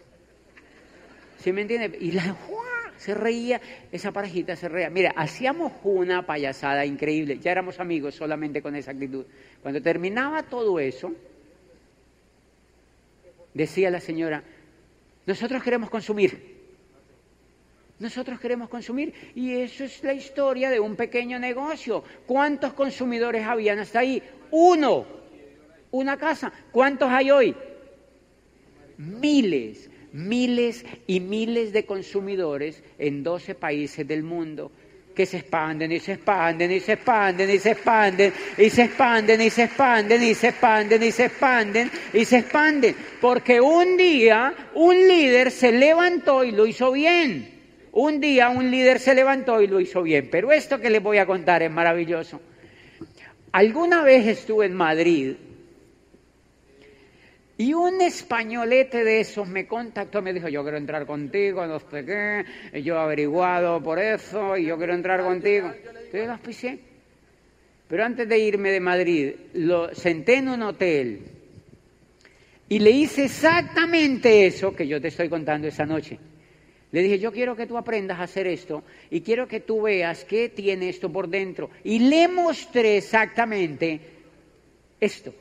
¿Sí 1.38 1.54
me 1.54 1.62
entiende? 1.62 1.96
Y 2.02 2.12
la 2.12 2.36
se 2.98 3.14
reía, 3.14 3.62
esa 3.92 4.12
parejita 4.12 4.56
se 4.56 4.70
reía. 4.70 4.90
Mira, 4.90 5.14
hacíamos 5.16 5.72
una 5.84 6.26
payasada 6.26 6.84
increíble, 6.84 7.38
ya 7.38 7.52
éramos 7.52 7.80
amigos 7.80 8.16
solamente 8.16 8.60
con 8.60 8.76
esa 8.76 8.90
actitud. 8.90 9.28
Cuando 9.62 9.84
terminaba 9.84 10.42
todo 10.42 10.80
eso, 10.80 11.14
decía 13.54 13.92
la 13.92 14.00
señora, 14.00 14.44
nosotros 15.26 15.64
queremos 15.64 15.90
consumir. 15.90 16.56
Nosotros 17.98 18.40
queremos 18.40 18.68
consumir 18.70 19.14
y 19.36 19.54
eso 19.54 19.86
es 19.86 20.04
la 20.04 20.14
historia 20.14 20.70
de 20.70 20.80
un 20.80 20.96
pequeño 20.96 21.40
negocio. 21.40 22.04
¿Cuántos 22.26 22.74
consumidores 22.74 23.46
habían 23.46 23.80
hasta 23.80 24.00
ahí? 24.00 24.22
Uno, 24.52 25.06
una 25.92 26.18
casa. 26.18 26.52
¿Cuántos 26.72 27.10
hay 27.10 27.32
hoy? 27.32 27.56
Miles 28.98 29.90
miles 30.16 30.86
y 31.08 31.20
miles 31.20 31.74
de 31.74 31.86
consumidores 31.86 32.82
en 32.98 33.22
12 33.22 33.54
países 33.54 34.08
del 34.08 34.24
mundo 34.24 34.72
que 35.16 35.26
se 35.26 35.38
expanden 35.38 35.92
y 35.92 36.00
se 36.00 36.14
expanden 36.14 36.72
y 36.72 36.80
se 36.80 36.94
expanden 36.94 37.50
y 37.50 37.60
se 37.60 37.72
expanden 37.72 38.32
y 38.58 38.70
se 38.70 38.84
expanden 38.84 39.42
y 39.42 39.50
se 39.50 39.64
expanden 39.64 40.24
y 40.24 40.34
se 40.34 40.48
expanden 40.50 41.04
y 41.04 41.12
se 41.12 41.26
expanden 41.26 41.92
y 42.14 42.26
se 42.26 42.38
expanden. 42.38 42.96
Porque 43.22 43.62
un 43.62 43.96
día 43.96 44.54
un 44.76 44.96
líder 45.08 45.52
se 45.52 45.72
levantó 45.72 46.44
y 46.44 46.52
lo 46.52 46.68
hizo 46.68 46.92
bien. 46.92 47.54
Un 47.94 48.20
día 48.20 48.50
un 48.50 48.70
líder 48.70 49.00
se 49.00 49.16
levantó 49.16 49.62
y 49.62 49.68
lo 49.68 49.80
hizo 49.80 50.04
bien. 50.04 50.28
Pero 50.30 50.52
esto 50.52 50.82
que 50.82 50.90
les 50.90 51.02
voy 51.02 51.18
a 51.18 51.26
contar 51.26 51.64
es 51.64 51.72
maravilloso. 51.72 52.42
Alguna 53.54 54.04
vez 54.04 54.28
estuve 54.28 54.66
en 54.66 54.74
Madrid 54.74 55.36
y 57.58 57.74
un 57.74 58.02
españolete 58.02 59.04
de 59.04 59.22
esos 59.22 59.48
me 59.48 59.66
contactó, 59.66 60.22
me 60.22 60.34
dijo, 60.34 60.50
yo 60.50 60.62
quiero 60.64 60.78
entrar 60.78 61.06
contigo, 61.06 61.66
no 61.66 61.80
sé 61.80 62.06
qué, 62.06 62.82
yo 62.82 62.96
he 62.96 63.00
averiguado 63.00 63.82
por 63.82 63.98
eso 64.00 64.58
y 64.58 64.66
yo 64.66 64.78
quiero 64.78 64.94
entrar 64.94 65.24
contigo. 65.24 65.72
Entonces 65.74 66.26
lo 66.26 66.34
auspicié. 66.34 66.80
Pero 67.88 68.04
antes 68.04 68.28
de 68.28 68.38
irme 68.40 68.72
de 68.72 68.80
Madrid, 68.80 69.34
lo 69.54 69.94
senté 69.94 70.38
en 70.38 70.50
un 70.50 70.64
hotel 70.64 71.22
y 72.68 72.80
le 72.80 72.92
hice 72.92 73.26
exactamente 73.26 74.48
eso 74.48 74.76
que 74.76 74.88
yo 74.88 75.00
te 75.00 75.08
estoy 75.10 75.30
contando 75.30 75.68
esa 75.68 75.86
noche. 75.86 76.20
Le 76.92 77.02
dije, 77.02 77.20
yo 77.20 77.32
quiero 77.32 77.56
que 77.56 77.68
tú 77.68 77.78
aprendas 77.78 78.20
a 78.20 78.24
hacer 78.24 78.48
esto 78.48 78.84
y 79.10 79.22
quiero 79.22 79.48
que 79.48 79.60
tú 79.60 79.84
veas 79.84 80.26
qué 80.26 80.50
tiene 80.50 80.90
esto 80.90 81.12
por 81.12 81.30
dentro. 81.30 81.70
Y 81.84 82.00
le 82.00 82.28
mostré 82.28 82.98
exactamente 82.98 84.02
esto. 85.00 85.34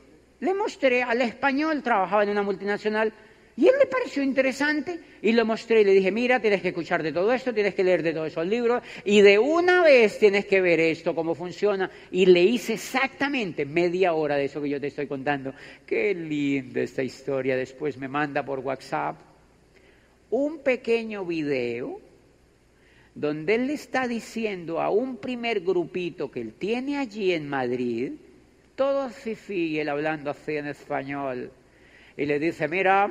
Le 0.44 0.52
mostré 0.52 1.02
al 1.02 1.22
español, 1.22 1.82
trabajaba 1.82 2.22
en 2.22 2.28
una 2.28 2.42
multinacional, 2.42 3.10
y 3.56 3.66
él 3.66 3.74
le 3.78 3.86
pareció 3.86 4.22
interesante 4.22 5.00
y 5.22 5.32
lo 5.32 5.46
mostré 5.46 5.80
y 5.80 5.84
le 5.84 5.92
dije, 5.92 6.10
mira, 6.12 6.38
tienes 6.38 6.60
que 6.60 6.68
escuchar 6.68 7.02
de 7.02 7.12
todo 7.12 7.32
esto, 7.32 7.54
tienes 7.54 7.74
que 7.74 7.82
leer 7.82 8.02
de 8.02 8.12
todos 8.12 8.26
esos 8.26 8.46
libros 8.46 8.82
y 9.06 9.22
de 9.22 9.38
una 9.38 9.82
vez 9.82 10.18
tienes 10.18 10.44
que 10.44 10.60
ver 10.60 10.80
esto, 10.80 11.14
cómo 11.14 11.34
funciona. 11.34 11.90
Y 12.10 12.26
le 12.26 12.42
hice 12.42 12.74
exactamente 12.74 13.64
media 13.64 14.12
hora 14.12 14.36
de 14.36 14.44
eso 14.44 14.60
que 14.60 14.68
yo 14.68 14.78
te 14.78 14.88
estoy 14.88 15.06
contando. 15.06 15.54
Qué 15.86 16.12
linda 16.14 16.82
esta 16.82 17.02
historia. 17.02 17.56
Después 17.56 17.96
me 17.96 18.08
manda 18.08 18.44
por 18.44 18.58
WhatsApp 18.58 19.16
un 20.30 20.58
pequeño 20.58 21.24
video 21.24 22.00
donde 23.14 23.54
él 23.54 23.68
le 23.68 23.74
está 23.74 24.06
diciendo 24.08 24.78
a 24.80 24.90
un 24.90 25.16
primer 25.16 25.60
grupito 25.60 26.30
que 26.30 26.40
él 26.42 26.52
tiene 26.52 26.98
allí 26.98 27.32
en 27.32 27.48
Madrid, 27.48 28.12
todo 28.74 29.08
fifi, 29.08 29.78
él 29.78 29.88
hablando 29.88 30.30
así 30.30 30.56
en 30.56 30.66
español, 30.66 31.50
y 32.16 32.26
le 32.26 32.38
dice, 32.38 32.68
mira, 32.68 33.08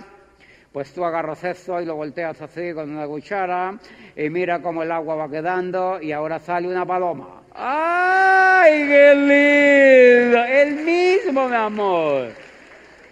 pues 0.71 0.93
tú 0.93 1.05
agarras 1.05 1.43
esto 1.43 1.79
y 1.81 1.85
lo 1.85 1.95
volteas 1.95 2.41
así 2.41 2.73
con 2.73 2.95
una 2.95 3.07
cuchara, 3.07 3.77
y 4.15 4.29
mira 4.29 4.61
cómo 4.61 4.83
el 4.83 4.91
agua 4.91 5.15
va 5.15 5.29
quedando, 5.29 6.01
y 6.01 6.11
ahora 6.11 6.39
sale 6.39 6.67
una 6.67 6.85
paloma. 6.85 7.43
¡Ay, 7.55 8.87
qué 8.87 9.13
lindo! 9.15 10.43
El 10.43 10.75
mismo, 10.83 11.47
mi 11.47 11.55
amor. 11.55 12.42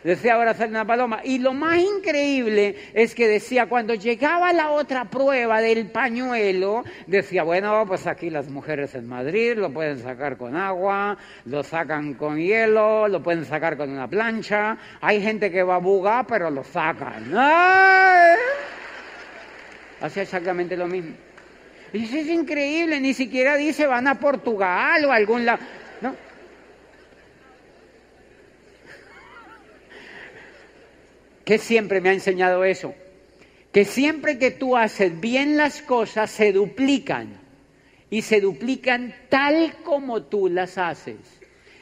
Decía 0.04 0.34
ahora 0.34 0.52
hacer 0.52 0.70
una 0.70 0.86
paloma. 0.86 1.22
Y 1.24 1.38
lo 1.38 1.54
más 1.54 1.78
increíble 1.78 2.76
es 2.94 3.14
que 3.14 3.28
decía, 3.28 3.68
cuando 3.68 3.94
llegaba 3.94 4.52
la 4.52 4.72
otra 4.72 5.06
prueba 5.06 5.62
del 5.62 5.88
pañuelo, 5.92 6.84
decía, 7.08 7.44
bueno, 7.44 7.86
pues 7.88 8.08
aquí 8.08 8.30
las 8.30 8.50
mujeres 8.50 8.96
en 8.96 9.08
Madrid 9.08 9.54
lo 9.58 9.72
pueden 9.72 10.00
sacar 10.00 10.38
con 10.38 10.56
agua, 10.56 11.18
lo 11.46 11.64
sacan 11.64 12.16
con 12.16 12.38
hielo, 12.38 13.08
lo 13.08 13.22
pueden 13.22 13.46
sacar 13.46 13.78
con 13.78 13.92
una 13.92 14.08
plancha. 14.08 14.78
Hay 15.02 15.22
gente 15.22 15.52
que 15.52 15.62
va 15.62 15.76
a 15.76 15.80
buga, 15.80 16.26
pero 16.28 16.50
lo 16.50 16.64
sacan. 16.64 17.32
Hacía 20.02 20.24
exactamente 20.24 20.76
lo 20.76 20.88
mismo. 20.88 21.14
Y 21.94 22.06
eso 22.06 22.18
es 22.18 22.28
increíble, 22.28 23.00
ni 23.02 23.14
siquiera 23.14 23.58
dice 23.58 23.86
van 23.86 24.08
a 24.08 24.16
Portugal 24.16 25.04
o 25.06 25.12
a 25.12 25.16
algún 25.16 25.46
lado. 25.46 25.60
¿Qué 31.52 31.58
siempre 31.58 32.00
me 32.00 32.08
ha 32.08 32.14
enseñado 32.14 32.64
eso? 32.64 32.96
Que 33.74 33.84
siempre 33.84 34.40
que 34.40 34.52
tú 34.52 34.78
haces 34.78 35.20
bien 35.20 35.58
las 35.58 35.82
cosas 35.82 36.32
se 36.32 36.54
duplican 36.54 37.42
y 38.10 38.22
se 38.22 38.40
duplican 38.40 39.14
tal 39.28 39.74
como 39.84 40.24
tú 40.24 40.48
las 40.48 40.78
haces. 40.78 41.18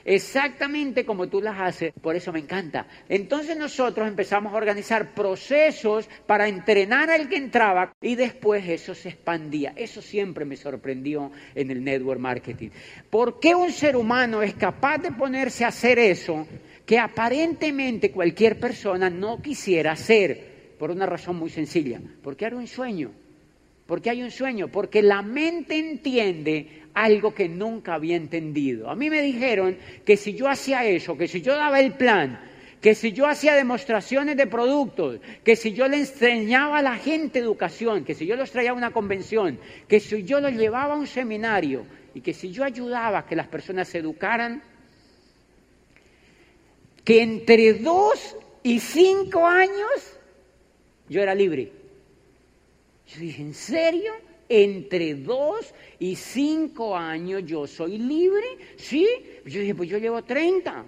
Exactamente 0.06 1.06
como 1.06 1.30
tú 1.30 1.40
las 1.40 1.60
haces, 1.60 1.94
por 2.02 2.16
eso 2.16 2.34
me 2.34 2.40
encanta. 2.40 2.88
Entonces 3.10 3.56
nosotros 3.58 4.08
empezamos 4.08 4.52
a 4.52 4.58
organizar 4.58 5.14
procesos 5.14 6.10
para 6.26 6.48
entrenar 6.48 7.12
al 7.12 7.30
que 7.30 7.36
entraba 7.36 7.94
y 8.02 8.16
después 8.16 8.68
eso 8.68 8.96
se 8.96 9.10
expandía. 9.10 9.74
Eso 9.76 10.02
siempre 10.02 10.46
me 10.46 10.58
sorprendió 10.58 11.32
en 11.54 11.70
el 11.70 11.84
network 11.84 12.20
marketing. 12.20 12.70
¿Por 13.12 13.40
qué 13.40 13.54
un 13.54 13.72
ser 13.72 13.96
humano 13.96 14.42
es 14.42 14.56
capaz 14.56 14.98
de 14.98 15.12
ponerse 15.12 15.64
a 15.64 15.68
hacer 15.68 16.00
eso 16.00 16.48
que 16.90 16.98
aparentemente 16.98 18.10
cualquier 18.10 18.60
persona 18.60 19.12
no 19.12 19.44
quisiera 19.44 19.92
hacer, 19.92 20.74
por 20.80 20.90
una 20.90 21.06
razón 21.06 21.36
muy 21.36 21.52
sencilla, 21.52 22.02
porque 22.24 22.48
hay 22.48 22.54
un 22.54 22.66
sueño, 22.66 23.12
porque 23.86 24.10
hay 24.10 24.24
un 24.24 24.32
sueño, 24.32 24.70
porque 24.70 25.04
la 25.04 25.22
mente 25.22 25.78
entiende 25.78 26.82
algo 26.96 27.32
que 27.36 27.48
nunca 27.48 27.94
había 27.94 28.16
entendido. 28.16 28.90
A 28.90 28.96
mí 28.96 29.12
me 29.12 29.22
dijeron 29.22 29.78
que 30.04 30.18
si 30.18 30.34
yo 30.34 30.48
hacía 30.50 30.84
eso, 30.84 31.16
que 31.16 31.28
si 31.28 31.42
yo 31.42 31.56
daba 31.56 31.80
el 31.80 31.94
plan, 31.94 32.40
que 32.82 32.96
si 32.96 33.12
yo 33.12 33.28
hacía 33.28 33.54
demostraciones 33.54 34.36
de 34.36 34.48
productos, 34.48 35.20
que 35.44 35.56
si 35.56 35.74
yo 35.74 35.88
le 35.88 35.98
enseñaba 35.98 36.80
a 36.80 36.82
la 36.82 36.96
gente 36.96 37.38
educación, 37.38 38.04
que 38.04 38.16
si 38.16 38.26
yo 38.26 38.36
los 38.36 38.50
traía 38.50 38.72
a 38.72 38.74
una 38.74 38.90
convención, 38.90 39.60
que 39.88 40.00
si 40.00 40.24
yo 40.24 40.42
los 40.42 40.54
llevaba 40.54 40.96
a 40.96 40.98
un 40.98 41.06
seminario 41.06 41.86
y 42.16 42.22
que 42.22 42.34
si 42.34 42.50
yo 42.50 42.64
ayudaba 42.64 43.20
a 43.20 43.26
que 43.28 43.36
las 43.36 43.48
personas 43.48 43.90
se 43.90 44.00
educaran, 44.00 44.64
que 47.10 47.24
entre 47.24 47.74
dos 47.74 48.38
y 48.62 48.80
cinco 48.80 49.44
años 49.44 50.16
yo 51.10 51.24
era 51.24 51.34
libre. 51.34 51.72
Yo 53.08 53.22
dije, 53.22 53.42
¿en 53.42 53.56
serio? 53.56 54.14
Entre 54.48 55.16
dos 55.16 55.74
y 55.98 56.16
cinco 56.16 56.96
años 56.96 57.42
yo 57.48 57.66
soy 57.66 57.98
libre. 57.98 58.46
Sí. 58.78 59.08
Yo 59.44 59.60
dije, 59.60 59.74
pues 59.74 59.90
yo 59.90 59.98
llevo 59.98 60.24
30. 60.24 60.86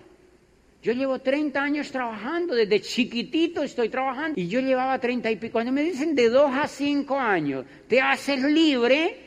Yo 0.83 0.93
llevo 0.93 1.17
30 1.17 1.59
años 1.59 1.91
trabajando, 1.91 2.53
desde 2.53 2.81
chiquitito 2.81 3.63
estoy 3.63 3.89
trabajando. 3.89 4.39
Y 4.39 4.47
yo 4.47 4.59
llevaba 4.59 4.99
30 4.99 5.31
y 5.31 5.37
pico. 5.37 5.53
Cuando 5.53 5.71
me 5.71 5.81
dicen 5.81 6.13
de 6.13 6.29
dos 6.29 6.51
a 6.53 6.67
cinco 6.67 7.17
años, 7.17 7.65
te 7.87 7.99
haces 7.99 8.43
libre, 8.43 9.17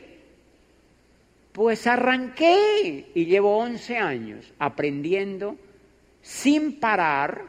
pues 1.51 1.87
arranqué 1.87 3.07
y 3.13 3.25
llevo 3.25 3.57
11 3.57 3.97
años 3.97 4.53
aprendiendo 4.59 5.57
sin 6.25 6.79
parar, 6.79 7.43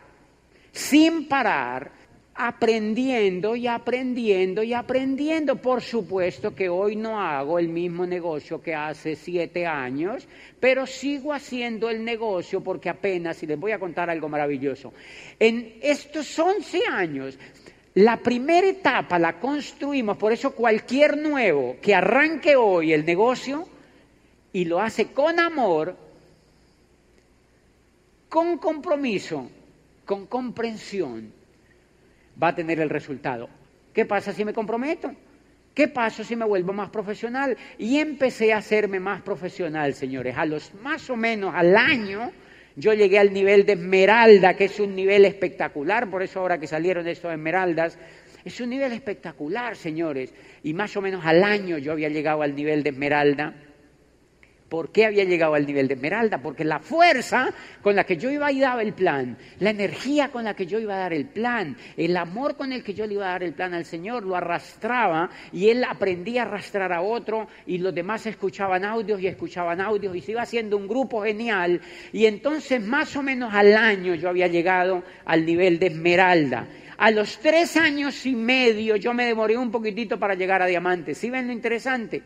sin 0.71 1.27
parar, 1.29 1.91
aprendiendo 2.35 3.57
y 3.57 3.67
aprendiendo 3.67 4.63
y 4.63 4.75
aprendiendo. 4.75 5.57
Por 5.57 5.81
supuesto 5.81 6.55
que 6.55 6.69
hoy 6.69 6.95
no 6.95 7.19
hago 7.19 7.59
el 7.59 7.69
mismo 7.71 8.05
negocio 8.05 8.61
que 8.61 8.75
hace 8.75 9.17
siete 9.17 9.67
años, 9.67 10.29
pero 10.61 10.87
sigo 10.87 11.33
haciendo 11.33 11.89
el 11.89 12.05
negocio 12.05 12.63
porque 12.63 12.91
apenas, 12.91 13.43
y 13.43 13.47
les 13.47 13.59
voy 13.59 13.73
a 13.73 13.79
contar 13.79 14.11
algo 14.11 14.29
maravilloso, 14.29 14.93
en 15.41 15.79
estos 15.81 16.39
11 16.39 16.83
años, 16.93 17.39
la 17.95 18.19
primera 18.19 18.69
etapa 18.69 19.19
la 19.19 19.41
construimos, 19.41 20.19
por 20.19 20.35
eso 20.35 20.55
cualquier 20.55 21.17
nuevo 21.17 21.77
que 21.81 21.95
arranque 21.95 22.57
hoy 22.57 22.93
el 22.93 23.07
negocio 23.07 23.67
y 24.53 24.67
lo 24.67 24.83
hace 24.83 25.13
con 25.13 25.41
amor, 25.41 26.06
con 28.37 28.59
compromiso, 28.59 29.51
con 30.05 30.27
comprensión, 30.27 31.33
va 32.41 32.49
a 32.49 32.55
tener 32.55 32.79
el 32.81 32.91
resultado. 32.91 33.49
¿Qué 33.95 34.05
pasa 34.05 34.35
si 34.35 34.45
me 34.45 34.53
comprometo? 34.53 35.11
¿Qué 35.73 35.89
pasa 35.89 36.23
si 36.23 36.37
me 36.37 36.45
vuelvo 36.45 36.75
más 36.75 36.91
profesional? 36.91 37.57
Y 37.79 37.97
empecé 37.97 38.53
a 38.53 38.59
hacerme 38.59 39.01
más 39.01 39.23
profesional, 39.23 39.95
señores. 39.95 40.37
A 40.37 40.45
los 40.45 40.75
más 40.83 41.09
o 41.09 41.17
menos 41.17 41.55
al 41.55 41.79
año, 41.79 42.31
yo 42.77 42.93
llegué 42.93 43.19
al 43.19 43.33
nivel 43.33 43.65
de 43.65 43.73
esmeralda, 43.73 44.53
que 44.53 44.67
es 44.67 44.79
un 44.81 44.95
nivel 44.95 45.25
espectacular, 45.25 46.11
por 46.11 46.23
eso 46.23 46.41
ahora 46.41 46.59
que 46.59 46.67
salieron 46.67 47.09
estos 47.09 47.33
esmeraldas, 47.33 47.99
es 48.45 48.61
un 48.61 48.69
nivel 48.69 48.93
espectacular, 48.93 49.77
señores. 49.77 50.35
Y 50.63 50.75
más 50.75 50.95
o 50.95 51.01
menos 51.01 51.25
al 51.25 51.43
año 51.43 51.79
yo 51.79 51.91
había 51.91 52.11
llegado 52.11 52.43
al 52.43 52.55
nivel 52.55 52.83
de 52.83 52.91
esmeralda. 52.91 53.55
¿Por 54.69 54.91
qué 54.91 55.07
había 55.07 55.23
llegado 55.23 55.55
al 55.55 55.65
nivel 55.65 55.87
de 55.87 55.95
Esmeralda? 55.95 56.39
Porque 56.39 56.65
la 56.65 56.81
fuerza 56.81 57.51
con 57.83 57.95
la 57.95 58.03
que 58.03 58.17
yo 58.17 58.31
iba 58.31 58.51
y 58.51 58.59
daba 58.59 58.83
el 58.83 58.95
plan, 58.95 59.39
la 59.61 59.71
energía 59.71 60.33
con 60.33 60.43
la 60.43 60.55
que 60.55 60.67
yo 60.67 60.81
iba 60.81 60.97
a 60.97 60.99
dar 60.99 61.13
el 61.13 61.27
plan, 61.27 61.77
el 61.97 62.17
amor 62.17 62.57
con 62.57 62.73
el 62.73 62.83
que 62.83 62.93
yo 62.93 63.07
le 63.07 63.15
iba 63.15 63.27
a 63.27 63.31
dar 63.31 63.45
el 63.45 63.53
plan 63.53 63.75
al 63.75 63.85
Señor, 63.85 64.25
lo 64.25 64.35
arrastraba 64.35 65.31
y 65.53 65.69
él 65.69 65.85
aprendía 65.85 66.43
a 66.43 66.47
arrastrar 66.47 66.93
a 66.93 67.01
otro 67.01 67.47
y 67.65 67.79
los 67.79 67.95
demás 67.95 68.27
escuchaban 68.27 68.85
audios 68.85 69.21
y 69.21 69.29
escuchaban 69.29 69.81
audios 69.81 70.17
y 70.17 70.21
se 70.21 70.33
iba 70.33 70.43
haciendo 70.43 70.77
un 70.77 70.89
grupo 70.89 71.23
genial 71.23 71.81
y 72.13 72.27
entonces 72.27 72.83
más 72.83 73.15
o 73.15 73.23
menos 73.23 73.55
al 73.55 73.77
año 73.77 74.17
yo 74.17 74.29
había 74.29 74.49
llegado 74.49 75.05
al 75.27 75.47
nivel 75.47 75.79
de 75.79 75.87
Esmeralda. 75.87 76.67
A 76.99 77.13
los 77.13 77.39
tres 77.39 77.77
años 77.77 78.27
y 78.27 78.35
medio 78.35 78.97
yo 78.97 79.15
me 79.15 79.27
demoré 79.27 79.57
un 79.57 79.71
poquitito 79.71 80.19
para 80.19 80.35
llegar 80.35 80.61
a 80.61 80.67
diamante. 80.67 81.15
¿Sí 81.15 81.31
ven 81.31 81.47
lo 81.47 81.53
interesante? 81.53 82.23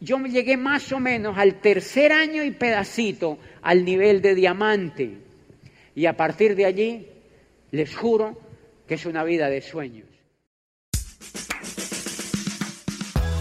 Yo 0.00 0.18
llegué 0.18 0.56
más 0.56 0.92
o 0.92 1.00
menos 1.00 1.38
al 1.38 1.60
tercer 1.60 2.12
año 2.12 2.44
y 2.44 2.50
pedacito 2.50 3.38
al 3.62 3.84
nivel 3.84 4.22
de 4.22 4.34
diamante. 4.34 5.18
Y 5.94 6.06
a 6.06 6.16
partir 6.16 6.54
de 6.54 6.66
allí, 6.66 7.08
les 7.70 7.94
juro 7.94 8.38
que 8.86 8.94
es 8.94 9.06
una 9.06 9.24
vida 9.24 9.48
de 9.48 9.60
sueños. 9.60 10.06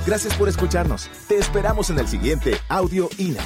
Gracias 0.06 0.36
por 0.36 0.48
escucharnos. 0.48 1.10
Te 1.28 1.38
esperamos 1.38 1.90
en 1.90 2.00
el 2.00 2.08
siguiente 2.08 2.54
Audio 2.70 3.10
INA. 3.18 3.44